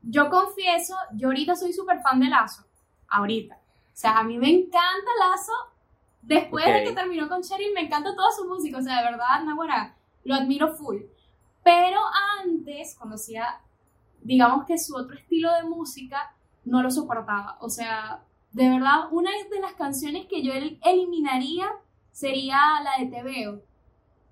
yo 0.01 0.29
confieso, 0.29 0.95
yo 1.13 1.27
ahorita 1.27 1.55
soy 1.55 1.73
súper 1.73 2.01
fan 2.01 2.19
de 2.19 2.27
Lazo. 2.27 2.63
Ahorita. 3.09 3.55
O 3.55 3.95
sea, 3.99 4.17
a 4.17 4.23
mí 4.23 4.37
me 4.37 4.49
encanta 4.49 5.11
Lazo. 5.19 5.53
Después 6.21 6.65
de 6.65 6.83
que 6.83 6.91
terminó 6.93 7.27
con 7.27 7.41
Cheryl, 7.41 7.73
me 7.73 7.81
encanta 7.81 8.15
toda 8.15 8.31
su 8.31 8.47
música. 8.47 8.77
O 8.77 8.81
sea, 8.81 8.97
de 8.97 9.11
verdad, 9.11 9.43
Nahuara, 9.43 9.95
lo 10.23 10.35
admiro 10.35 10.73
full. 10.75 11.01
Pero 11.63 11.99
antes 12.41 12.95
conocía 12.95 13.61
digamos 14.21 14.65
que 14.65 14.77
su 14.77 14.95
otro 14.95 15.17
estilo 15.17 15.53
de 15.55 15.63
música 15.63 16.33
no 16.65 16.81
lo 16.81 16.91
soportaba. 16.91 17.57
O 17.61 17.69
sea, 17.69 18.23
de 18.51 18.69
verdad, 18.69 19.11
una 19.11 19.29
de 19.31 19.61
las 19.61 19.73
canciones 19.73 20.25
que 20.27 20.41
yo 20.41 20.53
eliminaría 20.53 21.67
sería 22.11 22.57
la 22.83 23.03
de 23.03 23.11
Te 23.11 23.23
Veo. 23.23 23.61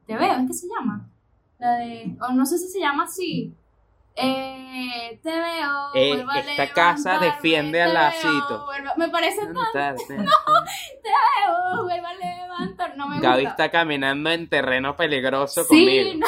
Te 0.05 0.15
Veo, 0.15 0.33
¿es 0.33 0.47
que 0.47 0.53
se 0.53 0.67
llama? 0.67 1.09
La 1.59 1.77
de, 1.77 2.15
o 2.21 2.33
no 2.33 2.45
sé 2.45 2.57
si 2.57 2.67
se 2.67 2.79
llama 2.79 3.03
así. 3.03 3.53
Eh, 4.19 5.19
te 5.21 5.29
veo. 5.29 5.93
Eh, 5.93 6.25
esta 6.49 6.73
casa 6.73 7.19
defiende 7.19 7.79
al 7.83 7.93
lacito. 7.93 8.65
me 8.97 9.09
parece 9.09 9.41
tan. 9.45 9.53
no, 10.25 10.31
te 11.03 11.09
veo, 11.09 11.83
vuelvo 11.83 12.07
a 12.07 12.13
levantar. 12.15 12.97
No 12.97 13.07
me 13.07 13.19
Gaby 13.19 13.45
está 13.45 13.69
caminando 13.69 14.31
en 14.31 14.49
terreno 14.49 14.95
peligroso 14.95 15.63
sí, 15.65 16.15
No. 16.17 16.25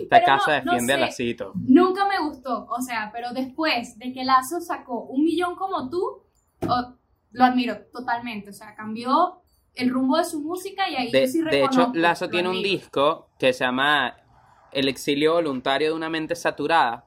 Esta 0.00 0.24
casa 0.24 0.52
defiende 0.52 0.94
al 0.94 1.02
lacito. 1.02 1.52
Nunca 1.54 2.06
me 2.06 2.18
gustó. 2.18 2.66
O 2.70 2.80
sea, 2.80 3.10
pero 3.12 3.32
después 3.34 3.98
de 3.98 4.14
que 4.14 4.24
Lazo 4.24 4.62
sacó 4.62 5.00
un 5.02 5.22
millón 5.22 5.54
como 5.54 5.90
tú, 5.90 6.22
lo 6.60 7.44
admiro 7.44 7.78
totalmente. 7.92 8.50
O 8.50 8.52
sea, 8.52 8.74
cambió 8.74 9.42
el 9.74 9.90
rumbo 9.90 10.16
de 10.16 10.24
su 10.24 10.40
música 10.40 10.88
y 10.88 10.96
ahí 10.96 11.10
de, 11.10 11.28
sí 11.28 11.42
De 11.42 11.64
hecho, 11.64 11.92
Lazo 11.94 12.28
tiene 12.28 12.48
un 12.48 12.62
disco 12.62 13.28
que 13.38 13.52
se 13.52 13.64
llama 13.64 14.16
El 14.72 14.88
exilio 14.88 15.34
voluntario 15.34 15.88
de 15.90 15.94
una 15.94 16.08
mente 16.08 16.34
saturada. 16.34 17.06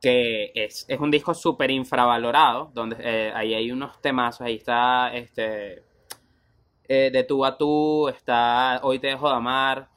Que 0.00 0.52
es, 0.54 0.86
un 0.98 1.10
disco 1.10 1.34
súper 1.34 1.70
infravalorado, 1.70 2.70
donde 2.72 2.96
eh, 3.00 3.32
ahí 3.34 3.52
hay 3.52 3.70
unos 3.70 4.00
temas, 4.00 4.40
ahí 4.40 4.54
está 4.54 5.14
este 5.14 5.82
eh, 6.88 7.10
de 7.12 7.22
tú 7.24 7.44
a 7.44 7.58
tú, 7.58 8.08
está 8.08 8.80
Hoy 8.82 8.98
te 8.98 9.08
dejo 9.08 9.28
de 9.28 9.36
amar, 9.36 9.90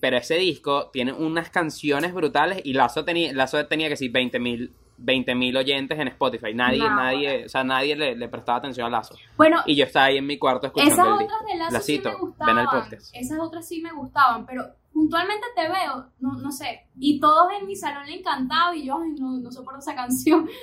pero 0.00 0.16
ese 0.16 0.34
disco 0.34 0.90
tiene 0.90 1.12
unas 1.12 1.50
canciones 1.50 2.12
brutales 2.12 2.60
y 2.64 2.72
Lazo 2.72 3.04
tenía, 3.04 3.32
Lazo 3.32 3.64
tenía 3.66 3.86
que 3.86 3.92
decir 3.92 4.10
20 4.10 4.40
mil 4.40 4.74
20.000 4.98 5.58
oyentes 5.58 5.98
en 5.98 6.08
Spotify. 6.08 6.54
Nadie, 6.54 6.80
nadie, 6.80 7.44
o 7.46 7.48
sea, 7.48 7.64
nadie 7.64 7.96
le, 7.96 8.28
prestaba 8.28 8.58
atención 8.58 8.86
a 8.86 8.90
Lazo. 8.90 9.14
Bueno, 9.36 9.62
y 9.66 9.76
yo 9.76 9.84
estaba 9.84 10.06
ahí 10.06 10.18
en 10.18 10.26
mi 10.26 10.38
cuarto 10.38 10.66
escuchando 10.66 10.92
esas 10.92 11.06
el 11.06 11.12
otras 11.12 11.46
de 11.46 11.56
Lazo 11.56 11.80
sí 11.80 12.00
me 12.04 12.14
gustaban. 12.14 12.88
Esas 13.12 13.38
otras 13.40 13.68
sí 13.68 13.80
me 13.80 13.92
gustaban, 13.92 14.46
pero 14.46 14.64
puntualmente 14.92 15.46
te 15.54 15.68
veo, 15.68 16.06
no, 16.18 16.32
no 16.32 16.50
sé, 16.50 16.88
y 16.98 17.20
todos 17.20 17.52
en 17.60 17.66
mi 17.66 17.76
salón 17.76 18.06
le 18.06 18.18
encantaba 18.18 18.74
y 18.74 18.86
yo 18.86 18.98
no, 18.98 19.38
no 19.38 19.52
soporto 19.52 19.80
esa 19.80 19.94
canción. 19.94 20.48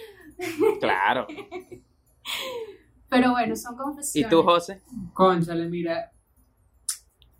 Claro. 0.82 1.28
pero 3.08 3.32
bueno, 3.32 3.56
son 3.56 3.78
confesiones. 3.78 4.28
¿Y 4.28 4.30
tú, 4.30 4.43
José? 4.43 4.82
Conchale, 5.13 5.69
mira, 5.69 6.12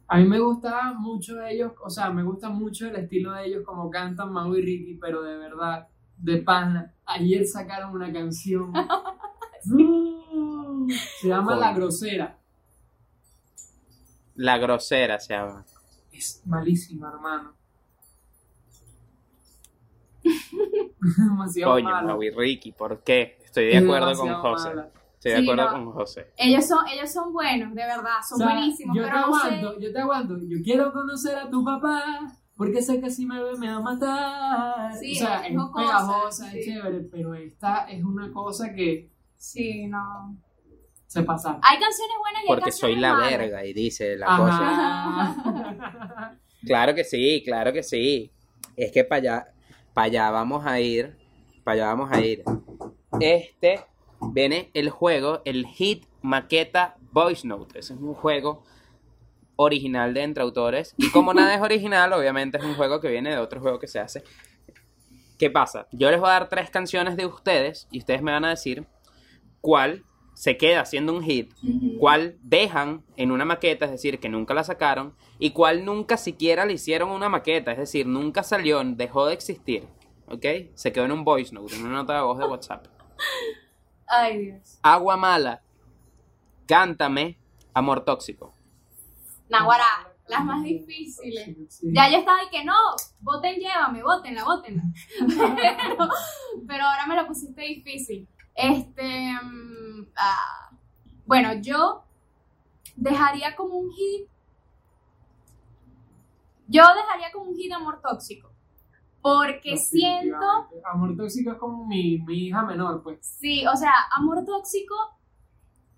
a 0.08 0.17
mí 0.17 0.23
me 0.23 0.39
gusta 0.39 0.93
mucho 0.93 1.41
ellos, 1.41 1.73
o 1.84 1.89
sea, 1.89 2.10
me 2.12 2.23
gusta 2.23 2.47
mucho 2.49 2.88
el 2.88 2.95
estilo 2.95 3.34
de 3.34 3.47
ellos 3.47 3.63
como 3.65 3.89
cantan 3.89 4.31
Mau 4.31 4.55
y 4.55 4.62
Ricky, 4.62 4.95
pero 4.95 5.23
de 5.23 5.36
verdad 5.38 5.89
de 6.17 6.38
pana. 6.38 6.93
Ayer 7.06 7.45
sacaron 7.45 7.93
una 7.93 8.12
canción. 8.12 8.73
se 11.21 11.28
llama 11.28 11.56
La 11.56 11.73
Grosera. 11.73 12.38
La 14.36 14.58
Grosera 14.58 15.19
se 15.19 15.34
llama. 15.34 15.65
Es 16.12 16.41
malísima, 16.45 17.10
hermano. 17.10 17.54
Demasiado 21.17 21.73
Coño, 21.73 22.19
Ricky, 22.38 22.71
¿por 22.71 23.04
qué? 23.04 23.38
Estoy 23.43 23.67
de 23.67 23.78
acuerdo 23.78 24.15
con 24.15 24.34
José. 24.34 24.69
Estoy 25.13 25.32
de 25.32 25.51
acuerdo 25.51 25.71
con 25.71 25.91
José. 25.91 26.32
Ellos 26.38 26.67
son, 26.67 26.88
ellos 26.88 27.12
son 27.12 27.32
buenos, 27.32 27.73
de 27.73 27.82
verdad, 27.82 28.17
son 28.28 28.39
buenísimos. 28.39 28.95
Yo 28.95 29.04
te 29.04 29.10
aguanto, 29.10 29.80
yo 29.80 29.93
te 29.93 29.99
aguanto. 29.99 30.38
Yo 30.47 30.58
quiero 30.63 30.91
conocer 30.91 31.38
a 31.38 31.49
tu 31.49 31.63
papá. 31.63 32.04
Porque 32.55 32.81
sé 32.81 33.01
que 33.01 33.09
si 33.09 33.25
me 33.25 33.43
ve 33.43 33.57
me 33.57 33.67
va 33.67 33.75
a 33.75 33.81
matar. 33.81 34.97
Sí, 34.97 35.13
o 35.13 35.15
sea, 35.15 35.45
es, 35.45 35.51
es 35.51 35.57
pegajosa, 35.75 36.55
es 36.55 36.65
chévere, 36.65 36.99
pero 37.11 37.35
esta 37.35 37.85
es 37.89 38.03
una 38.03 38.31
cosa 38.31 38.73
que. 38.73 39.11
Sí, 39.35 39.87
no. 39.87 40.37
Se 41.05 41.21
pasa. 41.23 41.59
Hay 41.61 41.79
canciones 41.79 42.15
buenas 42.19 42.43
y 42.43 42.47
Porque 42.47 42.71
soy 42.71 42.95
la 42.95 43.15
verga 43.15 43.65
y 43.65 43.73
dice 43.73 44.17
la 44.17 44.37
cosa. 44.37 46.37
claro 46.65 46.95
que 46.95 47.03
sí, 47.03 47.43
claro 47.45 47.73
que 47.73 47.83
sí. 47.83 48.31
Es 48.75 48.91
que 48.91 49.03
para 49.03 49.19
allá, 49.19 49.53
para 49.93 50.05
allá 50.05 50.31
vamos 50.31 50.65
a 50.65 50.79
ir. 50.79 51.17
Para 51.63 51.75
allá 51.75 51.85
vamos 51.87 52.11
a 52.11 52.21
ir. 52.21 52.43
Este 53.19 53.81
viene 54.33 54.71
el 54.73 54.89
juego, 54.89 55.41
el 55.45 55.67
Hit 55.67 56.05
Maqueta 56.21 56.95
Voice 57.11 57.47
Note. 57.47 57.79
Ese 57.79 57.93
es 57.93 57.99
un 57.99 58.13
juego 58.13 58.63
original 59.55 60.13
de 60.13 60.23
entre 60.23 60.43
autores. 60.43 60.93
Y 60.97 61.11
como 61.11 61.33
nada 61.33 61.55
es 61.55 61.61
original, 61.61 62.13
obviamente 62.13 62.57
es 62.57 62.63
un 62.63 62.75
juego 62.75 62.99
que 62.99 63.09
viene 63.09 63.31
de 63.31 63.37
otro 63.37 63.61
juego 63.61 63.79
que 63.79 63.87
se 63.87 63.99
hace. 63.99 64.23
¿Qué 65.37 65.49
pasa? 65.49 65.87
Yo 65.91 66.09
les 66.11 66.19
voy 66.19 66.29
a 66.29 66.33
dar 66.33 66.49
tres 66.49 66.69
canciones 66.69 67.17
de 67.17 67.25
ustedes 67.25 67.87
y 67.91 67.99
ustedes 67.99 68.21
me 68.21 68.31
van 68.31 68.45
a 68.45 68.49
decir 68.49 68.85
cuál 69.61 70.05
se 70.33 70.57
queda 70.57 70.85
siendo 70.85 71.13
un 71.13 71.23
hit, 71.23 71.53
cuál 71.97 72.37
dejan 72.41 73.03
en 73.15 73.31
una 73.31 73.45
maqueta, 73.45 73.85
es 73.85 73.91
decir, 73.91 74.19
que 74.19 74.29
nunca 74.29 74.53
la 74.53 74.65
sacaron, 74.65 75.15
y 75.39 75.51
cuál 75.51 75.85
nunca 75.85 76.17
siquiera 76.17 76.65
le 76.65 76.73
hicieron 76.73 77.09
una 77.09 77.29
maqueta, 77.29 77.71
es 77.71 77.77
decir, 77.77 78.05
nunca 78.05 78.43
salió, 78.43 78.83
dejó 78.83 79.25
de 79.27 79.33
existir. 79.33 79.87
¿Ok? 80.27 80.45
Se 80.73 80.91
quedó 80.91 81.05
en 81.05 81.11
un 81.11 81.23
voice 81.23 81.53
note, 81.53 81.75
en 81.75 81.85
una 81.85 81.97
nota 81.97 82.15
de 82.15 82.21
voz 82.21 82.37
de 82.37 82.45
WhatsApp. 82.45 82.87
Ay, 84.07 84.45
Dios. 84.45 84.79
Agua 84.81 85.17
mala. 85.17 85.61
Cántame. 86.67 87.37
Amor 87.73 88.03
tóxico. 88.03 88.54
Naguará, 89.49 90.15
las 90.27 90.43
más 90.43 90.63
difíciles. 90.63 91.79
Ya 91.81 92.10
yo 92.10 92.17
estaba 92.17 92.43
y 92.43 92.49
que 92.49 92.63
no, 92.63 92.73
voten, 93.21 93.55
llévame, 93.55 94.01
votenla, 94.01 94.43
votenla. 94.43 94.84
pero, 95.19 96.10
pero 96.67 96.84
ahora 96.84 97.05
me 97.08 97.15
lo 97.15 97.27
pusiste 97.27 97.62
difícil. 97.62 98.27
Este, 98.55 99.34
mm, 99.34 100.08
ah, 100.15 100.71
bueno, 101.25 101.53
yo 101.62 102.03
dejaría 102.95 103.55
como 103.55 103.75
un 103.75 103.91
hit. 103.91 104.27
Yo 106.67 106.84
dejaría 106.95 107.31
como 107.31 107.51
un 107.51 107.55
hit 107.55 107.71
amor 107.71 108.01
tóxico. 108.01 108.51
Porque 109.21 109.77
siento. 109.77 110.45
Amor 110.84 111.15
tóxico 111.17 111.51
es 111.51 111.58
como 111.58 111.86
mi, 111.86 112.19
mi 112.19 112.47
hija 112.47 112.63
menor, 112.63 113.03
pues. 113.03 113.19
Sí, 113.21 113.65
o 113.67 113.75
sea, 113.75 113.93
amor 114.12 114.43
tóxico. 114.45 114.95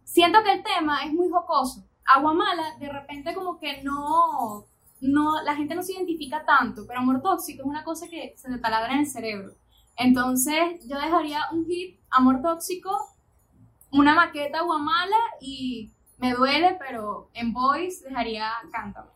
Siento 0.03 0.41
que 0.43 0.53
el 0.53 0.63
tema 0.63 1.03
es 1.03 1.13
muy 1.13 1.29
jocoso 1.29 1.85
agua 2.07 2.33
mala, 2.33 2.75
de 2.79 2.89
repente 2.89 3.33
como 3.33 3.59
que 3.59 3.81
no, 3.83 4.65
no, 5.01 5.41
la 5.43 5.55
gente 5.55 5.75
no 5.75 5.83
se 5.83 5.93
identifica 5.93 6.45
tanto, 6.45 6.85
pero 6.87 6.99
amor 6.99 7.21
tóxico 7.21 7.61
es 7.61 7.67
una 7.67 7.83
cosa 7.83 8.07
que 8.07 8.33
se 8.35 8.49
te 8.49 8.57
taladra 8.59 8.93
en 8.93 8.99
el 8.99 9.07
cerebro. 9.07 9.53
Entonces 9.95 10.87
yo 10.87 10.97
dejaría 10.97 11.41
un 11.51 11.65
hit, 11.65 11.99
amor 12.09 12.41
tóxico, 12.41 12.91
una 13.91 14.15
maqueta 14.15 14.59
agua 14.59 14.77
mala 14.77 15.17
y 15.41 15.91
me 16.17 16.33
duele, 16.33 16.77
pero 16.79 17.29
en 17.33 17.53
voice 17.53 18.07
dejaría 18.07 18.51
cántame. 18.71 19.09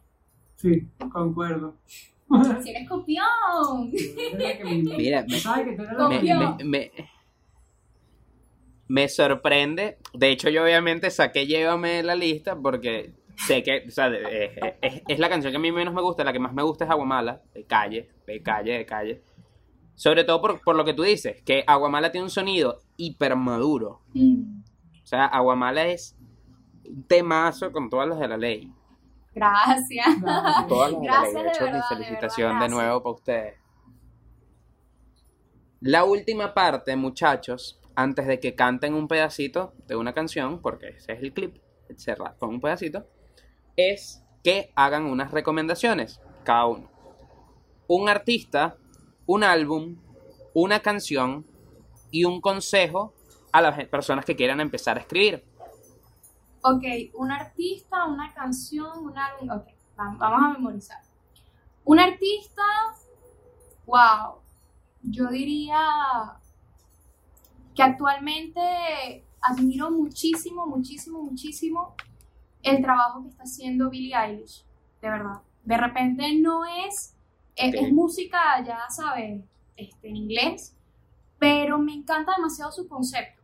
Sí, 0.56 0.88
concuerdo. 1.12 1.78
Si 2.62 2.70
eres 2.70 2.88
copión. 2.88 3.92
Mira, 4.98 5.26
me, 5.28 6.22
me, 6.22 6.64
me 6.64 6.92
sorprende. 9.08 9.98
De 10.14 10.30
hecho, 10.30 10.50
yo 10.50 10.64
obviamente 10.64 11.12
saqué 11.12 11.46
Llévame 11.46 12.04
la 12.04 12.16
lista 12.16 12.56
porque 12.56 13.14
sé 13.48 13.64
que, 13.64 13.86
o 13.88 13.92
sea, 13.92 14.12
es, 14.82 15.20
la 15.20 15.30
canción 15.30 15.52
que 15.52 15.58
a 15.58 15.60
mí 15.62 15.72
menos 15.72 15.94
me 15.94 16.02
gusta, 16.02 16.24
la 16.24 16.34
que 16.34 16.40
más 16.40 16.54
me 16.54 16.64
gusta 16.64 16.86
es 16.86 16.92
Aguamala, 16.92 17.42
de 17.54 17.66
calle, 17.66 18.10
de 18.28 18.42
calle, 18.42 18.74
de 18.78 18.86
calle. 18.86 19.22
Sobre 19.96 20.24
todo 20.24 20.42
por, 20.42 20.76
lo 20.76 20.86
que 20.86 20.94
tú 20.94 21.04
dices, 21.04 21.42
que 21.44 21.64
Aguamala 21.68 22.12
tiene 22.12 22.26
un 22.26 22.30
sonido 22.30 22.80
hiper 22.98 23.36
maduro. 23.36 24.02
Mm. 24.14 24.62
O 25.04 25.06
sea, 25.06 25.26
Aguamala 25.26 25.88
es 25.88 26.18
un 26.86 27.04
temazo 27.08 27.72
con 27.72 27.90
todas 27.90 28.08
las 28.08 28.20
de 28.20 28.28
la 28.28 28.38
ley. 28.38 28.72
Gracias. 29.34 30.08
Todas 30.68 30.92
las 30.92 31.00
de 31.00 31.08
la 31.08 31.22
ley. 31.24 31.34
De 31.34 31.50
hecho, 31.50 31.66
mi 31.66 31.82
felicitación 31.88 32.60
de, 32.60 32.66
de 32.66 32.70
nuevo 32.70 33.04
para 33.04 33.16
ustedes. 33.16 33.62
La 35.82 36.04
última 36.04 36.54
parte, 36.54 36.96
muchachos, 36.96 37.81
antes 37.96 38.28
de 38.28 38.40
que 38.40 38.56
canten 38.56 38.94
un 38.94 39.08
pedacito 39.08 39.74
de 39.88 39.96
una 39.96 40.14
canción, 40.14 40.62
porque 40.62 40.90
ese 40.90 41.14
es 41.14 41.22
el 41.22 41.34
clip, 41.34 41.58
cerrar 41.98 42.38
con 42.38 42.50
un 42.50 42.62
pedacito, 42.62 43.08
es 43.76 44.24
que 44.44 44.72
hagan 44.76 45.06
unas 45.06 45.32
recomendaciones, 45.32 46.20
cada 46.44 46.66
uno. 46.66 46.90
Un 47.88 48.10
artista, 48.10 48.78
un 49.26 49.44
álbum, 49.44 49.98
una 50.54 50.80
canción 50.80 51.46
y 52.10 52.26
un 52.26 52.42
consejo 52.42 53.14
a 53.52 53.62
las 53.62 53.86
personas 53.86 54.26
que 54.26 54.36
quieran 54.36 54.60
empezar 54.60 54.98
a 54.98 55.02
escribir. 55.02 55.46
Ok, 56.64 56.84
un 57.16 57.32
artista, 57.32 58.06
una 58.06 58.34
canción, 58.34 59.06
un 59.06 59.18
álbum. 59.18 59.50
Ok, 59.50 59.68
vamos 59.96 60.22
a 60.22 60.54
memorizar. 60.54 61.02
Un 61.84 62.00
artista, 62.00 62.64
wow, 63.86 64.36
yo 65.02 65.28
diría 65.28 66.40
que 67.76 67.84
actualmente 67.84 69.24
admiro 69.42 69.92
muchísimo, 69.92 70.68
muchísimo, 70.68 71.24
muchísimo 71.24 71.96
el 72.64 72.82
trabajo 72.82 73.24
que 73.24 73.30
está 73.30 73.44
haciendo 73.44 73.90
Billie 73.90 74.16
Eilish, 74.16 74.64
de 75.02 75.10
verdad. 75.10 75.42
De 75.64 75.78
repente 75.78 76.36
no 76.36 76.66
es, 76.66 77.16
eh, 77.56 77.72
es, 77.74 77.92
música, 77.92 78.64
ya 78.66 78.90
sabes, 78.90 79.44
este, 79.76 80.10
en 80.10 80.16
inglés, 80.16 80.76
pero 81.40 81.80
me 81.80 81.94
encanta 81.94 82.34
demasiado 82.36 82.72
su 82.72 82.88
concepto. 82.88 83.42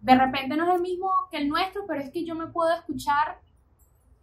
De 0.00 0.14
repente 0.14 0.56
no 0.56 0.68
es 0.68 0.74
el 0.74 0.82
mismo 0.82 1.10
que 1.30 1.38
el 1.38 1.48
nuestro, 1.48 1.86
pero 1.86 2.00
es 2.00 2.10
que 2.10 2.24
yo 2.24 2.34
me 2.34 2.48
puedo 2.48 2.72
escuchar, 2.74 3.40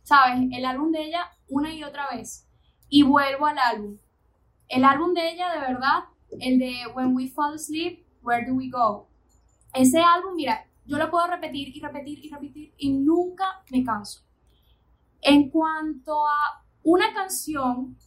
sabes, 0.04 0.50
el 0.52 0.66
álbum 0.66 0.92
de 0.92 1.04
ella 1.04 1.32
una 1.50 1.74
y 1.74 1.84
otra 1.84 2.08
vez. 2.12 2.48
Y 2.90 3.04
vuelvo 3.04 3.48
al 3.48 3.58
álbum. 3.58 3.98
El 4.68 4.84
álbum 4.84 5.14
de 5.14 5.32
ella, 5.32 5.52
de 5.52 5.60
verdad, 5.60 6.06
el 6.40 6.60
de 6.60 6.88
When 6.94 7.16
We 7.16 7.28
Fall 7.28 7.56
Asleep, 7.56 8.04
Where 8.22 8.46
Do 8.46 8.56
We 8.56 8.70
Go? 8.70 9.08
Ese 9.74 10.00
álbum, 10.00 10.36
mira, 10.36 10.68
yo 10.86 10.98
lo 10.98 11.10
puedo 11.10 11.28
repetir 11.28 11.76
y 11.76 11.80
repetir 11.80 12.24
y 12.24 12.30
repetir 12.30 12.74
y 12.78 12.92
nunca 12.94 13.64
me 13.72 13.84
canso. 13.84 14.24
En 15.22 15.50
cuanto 15.50 16.28
a 16.28 16.64
una 16.84 17.14
canción, 17.14 17.98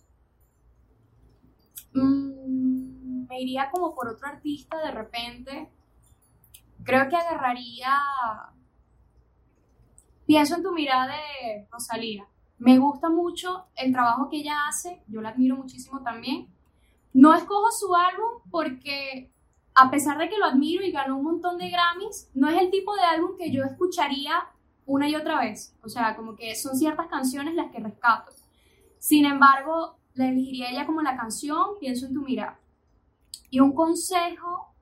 mm, 1.93 3.27
me 3.27 3.41
iría 3.41 3.71
como 3.71 3.95
por 3.95 4.09
otro 4.09 4.29
artista 4.29 4.79
de 4.79 4.91
repente. 4.93 5.71
Creo 6.85 7.09
que 7.09 7.17
agarraría 7.17 7.91
pienso 10.27 10.57
en 10.57 10.63
tu 10.63 10.73
mirada 10.73 11.15
de 11.15 11.67
Rosalía. 11.71 12.27
Me 12.59 12.79
gusta 12.79 13.09
mucho 13.09 13.67
el 13.77 13.93
trabajo 13.93 14.29
que 14.29 14.39
ella 14.39 14.67
hace, 14.69 15.03
yo 15.09 15.21
la 15.21 15.31
admiro 15.31 15.57
muchísimo 15.57 16.03
también. 16.03 16.49
No 17.13 17.35
escojo 17.35 17.71
su 17.71 17.95
álbum 17.95 18.43
porque 18.51 19.33
a 19.77 19.91
pesar 19.91 20.17
de 20.17 20.31
que 20.31 20.39
lo 20.39 20.47
admiro 20.47 20.83
y 20.83 20.91
ganó 20.91 21.19
un 21.19 21.25
montón 21.25 21.59
de 21.59 21.69
Grammys, 21.69 22.31
no 22.35 22.49
es 22.49 22.59
el 22.59 22.71
tipo 22.71 22.95
de 22.95 23.03
álbum 23.03 23.37
que 23.37 23.53
yo 23.53 23.63
escucharía 23.63 24.49
una 24.87 25.07
y 25.07 25.15
otra 25.15 25.39
vez. 25.41 25.77
O 25.83 25.89
sea, 25.91 26.17
como 26.17 26.35
que 26.35 26.57
son 26.57 26.77
ciertas 26.77 27.09
canciones 27.09 27.55
las 27.55 27.71
que 27.71 27.81
rescato. 27.81 28.33
Sin 28.99 29.27
embargo, 29.27 29.99
la 30.15 30.29
elegiría 30.29 30.71
ella 30.71 30.87
como 30.87 31.03
la 31.03 31.15
canción, 31.15 31.79
pienso 31.79 32.07
en 32.07 32.15
tu 32.15 32.23
mirada. 32.23 32.59
Y 33.51 33.61
un 33.61 33.75
consejo, 33.75 34.73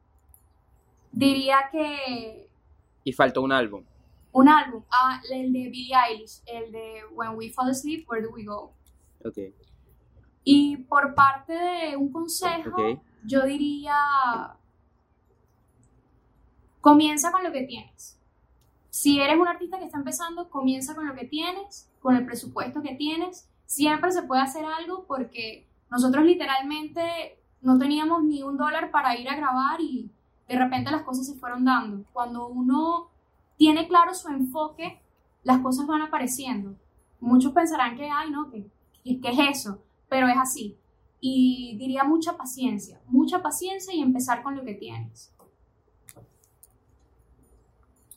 diría 1.10 1.68
que... 1.72 2.48
Y 3.02 3.12
faltó 3.12 3.42
un 3.42 3.50
álbum. 3.50 3.84
Un 4.30 4.48
álbum, 4.48 4.84
ah, 4.90 5.20
el 5.28 5.52
de 5.52 5.70
Billie 5.70 5.96
Eilish, 5.96 6.40
el 6.46 6.70
de 6.70 7.02
When 7.12 7.34
We 7.34 7.50
Fall 7.50 7.70
Asleep, 7.70 8.08
Where 8.08 8.24
Do 8.24 8.30
We 8.30 8.44
Go. 8.44 8.72
Ok. 9.24 9.38
Y 10.44 10.76
por 10.76 11.14
parte 11.14 11.52
de 11.52 11.96
un 11.96 12.12
consejo, 12.12 12.76
yo 13.24 13.42
diría, 13.44 13.94
comienza 16.84 17.32
con 17.32 17.42
lo 17.42 17.50
que 17.50 17.62
tienes. 17.62 18.20
Si 18.90 19.18
eres 19.18 19.38
un 19.38 19.48
artista 19.48 19.78
que 19.78 19.86
está 19.86 19.96
empezando, 19.96 20.50
comienza 20.50 20.94
con 20.94 21.06
lo 21.06 21.14
que 21.14 21.24
tienes, 21.24 21.90
con 22.02 22.14
el 22.14 22.26
presupuesto 22.26 22.82
que 22.82 22.94
tienes. 22.94 23.48
Siempre 23.64 24.12
se 24.12 24.22
puede 24.22 24.42
hacer 24.42 24.66
algo 24.66 25.06
porque 25.06 25.66
nosotros 25.90 26.26
literalmente 26.26 27.38
no 27.62 27.78
teníamos 27.78 28.22
ni 28.24 28.42
un 28.42 28.58
dólar 28.58 28.90
para 28.90 29.16
ir 29.16 29.30
a 29.30 29.34
grabar 29.34 29.80
y 29.80 30.10
de 30.46 30.58
repente 30.58 30.90
las 30.90 31.04
cosas 31.04 31.26
se 31.26 31.36
fueron 31.36 31.64
dando. 31.64 32.04
Cuando 32.12 32.48
uno 32.48 33.08
tiene 33.56 33.88
claro 33.88 34.12
su 34.12 34.28
enfoque, 34.28 35.00
las 35.42 35.60
cosas 35.60 35.86
van 35.86 36.02
apareciendo. 36.02 36.76
Muchos 37.18 37.52
pensarán 37.52 37.96
que, 37.96 38.10
ay, 38.10 38.30
no, 38.30 38.50
¿qué, 38.50 38.66
qué 39.02 39.28
es 39.30 39.58
eso? 39.58 39.82
Pero 40.10 40.28
es 40.28 40.36
así. 40.36 40.76
Y 41.18 41.78
diría 41.78 42.04
mucha 42.04 42.36
paciencia, 42.36 43.00
mucha 43.06 43.42
paciencia 43.42 43.94
y 43.94 44.02
empezar 44.02 44.42
con 44.42 44.54
lo 44.54 44.64
que 44.64 44.74
tienes. 44.74 45.33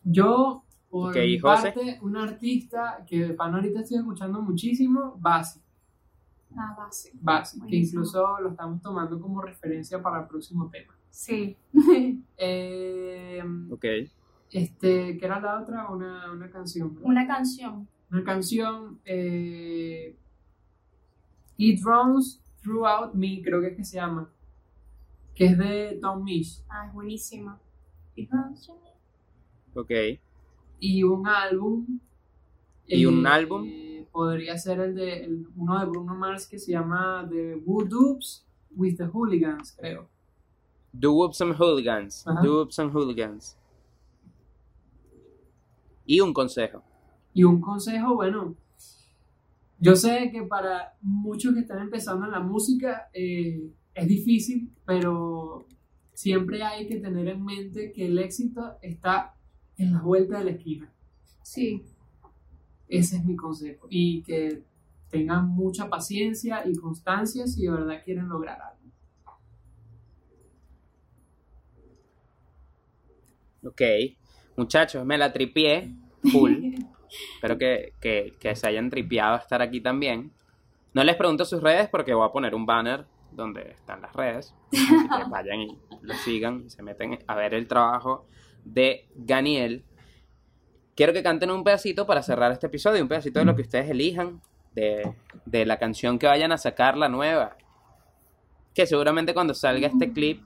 Yo, 0.09 0.63
por 0.89 1.13
mi 1.13 1.37
parte, 1.37 1.99
un 2.01 2.15
artista 2.15 3.03
que 3.05 3.33
para 3.33 3.55
ahorita 3.55 3.81
estoy 3.81 3.97
escuchando 3.97 4.41
muchísimo, 4.41 5.17
Basi. 5.19 5.59
Ah, 6.55 6.73
Basi. 6.77 7.09
Basi, 7.13 7.59
que 7.67 7.75
incluso 7.75 8.39
lo 8.39 8.51
estamos 8.51 8.81
tomando 8.81 9.19
como 9.19 9.41
referencia 9.41 10.01
para 10.01 10.21
el 10.21 10.27
próximo 10.27 10.69
tema. 10.69 10.95
Sí. 11.09 11.57
eh, 12.37 13.43
ok. 13.69 13.85
Este, 14.49 15.17
¿qué 15.17 15.25
era 15.25 15.41
la 15.41 15.59
otra? 15.59 15.89
Una, 15.89 16.31
una 16.31 16.49
canción. 16.49 16.97
Una 17.01 17.27
canción. 17.27 17.87
Una 18.09 18.23
canción. 18.23 18.99
Eh, 19.03 20.15
It 21.57 21.83
Runs 21.83 22.41
Throughout 22.61 23.13
Me, 23.13 23.41
creo 23.43 23.59
que 23.59 23.67
es 23.67 23.75
que 23.75 23.83
se 23.83 23.97
llama. 23.97 24.29
Que 25.35 25.47
es 25.47 25.57
de 25.57 25.99
Tom 26.01 26.23
Misch. 26.23 26.63
Ah, 26.69 26.87
es 26.87 26.93
buenísima. 26.93 27.59
It 28.15 28.31
Runs 28.31 28.69
Me. 28.69 28.86
Ok. 29.77 29.91
Y 30.79 31.03
un 31.03 31.27
álbum. 31.27 31.99
¿Y 32.87 33.05
un 33.05 33.25
eh, 33.25 33.29
álbum? 33.29 33.69
Podría 34.11 34.57
ser 34.57 34.79
el 34.79 34.95
de 34.95 35.43
uno 35.55 35.79
de 35.79 35.85
Bruno 35.85 36.15
Mars 36.15 36.47
que 36.47 36.57
se 36.57 36.71
llama 36.71 37.27
The 37.29 37.61
Woodoops 37.63 38.43
with 38.75 38.97
the 38.97 39.05
Hooligans, 39.05 39.73
creo. 39.73 40.09
The 40.99 41.07
Whoops 41.07 41.41
and 41.41 41.55
Hooligans. 41.59 42.25
The 42.41 42.49
Whoops 42.49 42.79
and 42.79 42.91
Hooligans. 42.91 43.55
Y 46.07 46.21
un 46.21 46.33
consejo. 46.33 46.81
Y 47.33 47.43
un 47.43 47.61
consejo, 47.61 48.15
bueno, 48.15 48.55
yo 49.79 49.95
sé 49.95 50.31
que 50.31 50.41
para 50.41 50.95
muchos 51.01 51.53
que 51.53 51.59
están 51.59 51.83
empezando 51.83 52.25
en 52.25 52.31
la 52.31 52.39
música 52.39 53.09
eh, 53.13 53.69
es 53.93 54.07
difícil, 54.07 54.71
pero 54.85 55.67
siempre 56.13 56.63
hay 56.63 56.87
que 56.87 56.99
tener 56.99 57.27
en 57.27 57.45
mente 57.45 57.91
que 57.91 58.07
el 58.07 58.17
éxito 58.17 58.77
está 58.81 59.36
en 59.77 59.93
la 59.93 60.01
vuelta 60.01 60.39
de 60.39 60.45
la 60.45 60.51
esquina. 60.51 60.91
Sí. 61.41 61.83
Ese 62.87 63.17
es 63.17 63.25
mi 63.25 63.35
consejo. 63.35 63.87
Y 63.89 64.23
que 64.23 64.63
tengan 65.09 65.49
mucha 65.49 65.89
paciencia 65.89 66.63
y 66.65 66.75
constancia 66.75 67.47
si 67.47 67.63
de 67.63 67.71
verdad 67.71 68.01
quieren 68.03 68.27
lograr 68.27 68.59
algo. 68.61 68.77
Ok. 73.63 73.81
Muchachos, 74.55 75.05
me 75.05 75.17
la 75.17 75.31
tripié 75.31 75.93
full. 76.31 76.53
Espero 77.35 77.57
que, 77.57 77.93
que, 78.01 78.55
se 78.55 78.67
hayan 78.67 78.89
tripeado 78.89 79.37
estar 79.37 79.61
aquí 79.61 79.81
también. 79.81 80.31
No 80.93 81.03
les 81.03 81.15
pregunto 81.15 81.45
sus 81.45 81.61
redes 81.61 81.87
porque 81.89 82.13
voy 82.13 82.27
a 82.27 82.31
poner 82.31 82.55
un 82.55 82.65
banner 82.65 83.05
donde 83.31 83.71
están 83.71 84.01
las 84.01 84.13
redes. 84.13 84.53
Así 84.71 84.87
que 84.87 85.23
vayan 85.29 85.61
y 85.61 85.77
lo 86.01 86.13
sigan 86.15 86.63
y 86.65 86.69
se 86.69 86.81
meten 86.81 87.19
a 87.27 87.35
ver 87.35 87.53
el 87.53 87.67
trabajo 87.67 88.25
de 88.73 89.07
Ganiel. 89.15 89.83
Quiero 90.95 91.13
que 91.13 91.23
canten 91.23 91.51
un 91.51 91.63
pedacito 91.63 92.05
para 92.07 92.23
cerrar 92.23 92.51
este 92.51 92.67
episodio, 92.67 93.01
un 93.01 93.07
pedacito 93.07 93.39
de 93.39 93.45
lo 93.45 93.55
que 93.55 93.61
ustedes 93.61 93.89
elijan, 93.89 94.41
de, 94.73 95.13
de 95.45 95.65
la 95.65 95.77
canción 95.77 96.17
que 96.19 96.27
vayan 96.27 96.51
a 96.51 96.57
sacar, 96.57 96.97
la 96.97 97.09
nueva. 97.09 97.57
Que 98.73 98.85
seguramente 98.85 99.33
cuando 99.33 99.53
salga 99.53 99.87
este 99.87 100.11
clip 100.11 100.41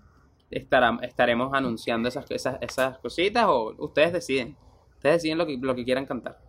estaremos 0.51 1.53
anunciando 1.53 2.09
esas, 2.09 2.29
esas, 2.29 2.57
esas 2.61 2.97
cositas 2.99 3.45
o 3.47 3.73
ustedes 3.77 4.13
deciden. 4.13 4.57
Ustedes 4.95 5.15
deciden 5.15 5.37
lo 5.37 5.45
que, 5.45 5.57
lo 5.57 5.75
que 5.75 5.85
quieran 5.85 6.05
cantar. 6.05 6.39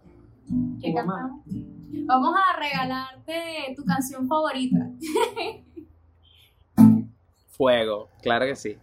¿Qué 0.81 0.93
cantamos? 0.93 1.43
Vamos 2.07 2.35
a 2.35 2.59
regalarte 2.59 3.75
tu 3.77 3.85
canción 3.85 4.27
favorita. 4.27 4.77
Fuego, 7.51 8.09
claro 8.23 8.47
que 8.47 8.57
sí. 8.57 8.77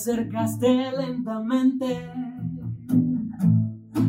Acercaste 0.00 0.92
lentamente, 0.96 2.10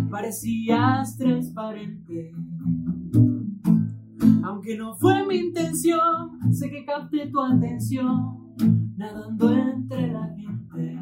parecías 0.09 1.17
transparente. 1.17 2.31
Aunque 4.41 4.77
no 4.77 4.95
fue 4.95 5.27
mi 5.27 5.35
intención, 5.35 6.39
sé 6.53 6.69
que 6.69 6.85
capté 6.85 7.29
tu 7.29 7.41
atención, 7.41 8.55
nadando 8.95 9.51
entre 9.51 10.13
la 10.13 10.33
gente. 10.33 10.97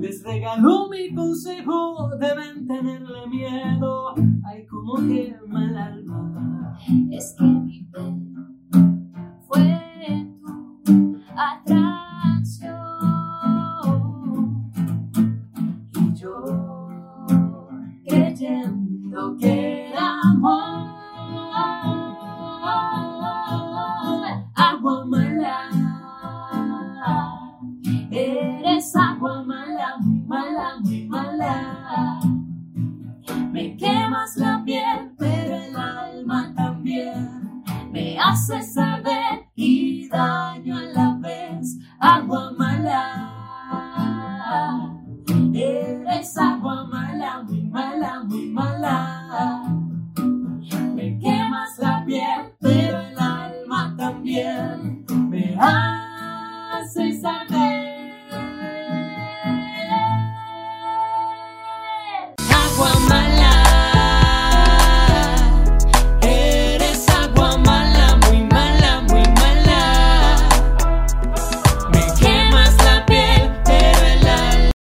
Les 0.00 0.22
regaló 0.24 0.88
mi 0.88 1.14
consejo, 1.14 2.10
deben 2.18 2.66
tenerle 2.66 3.26
miedo, 3.28 4.14
hay 4.44 4.66
como 4.66 4.96
quema 4.96 5.64
el 5.70 5.76
alma. 5.76 6.76
Es 7.10 7.34
que 7.38 7.44
mi 7.44 7.86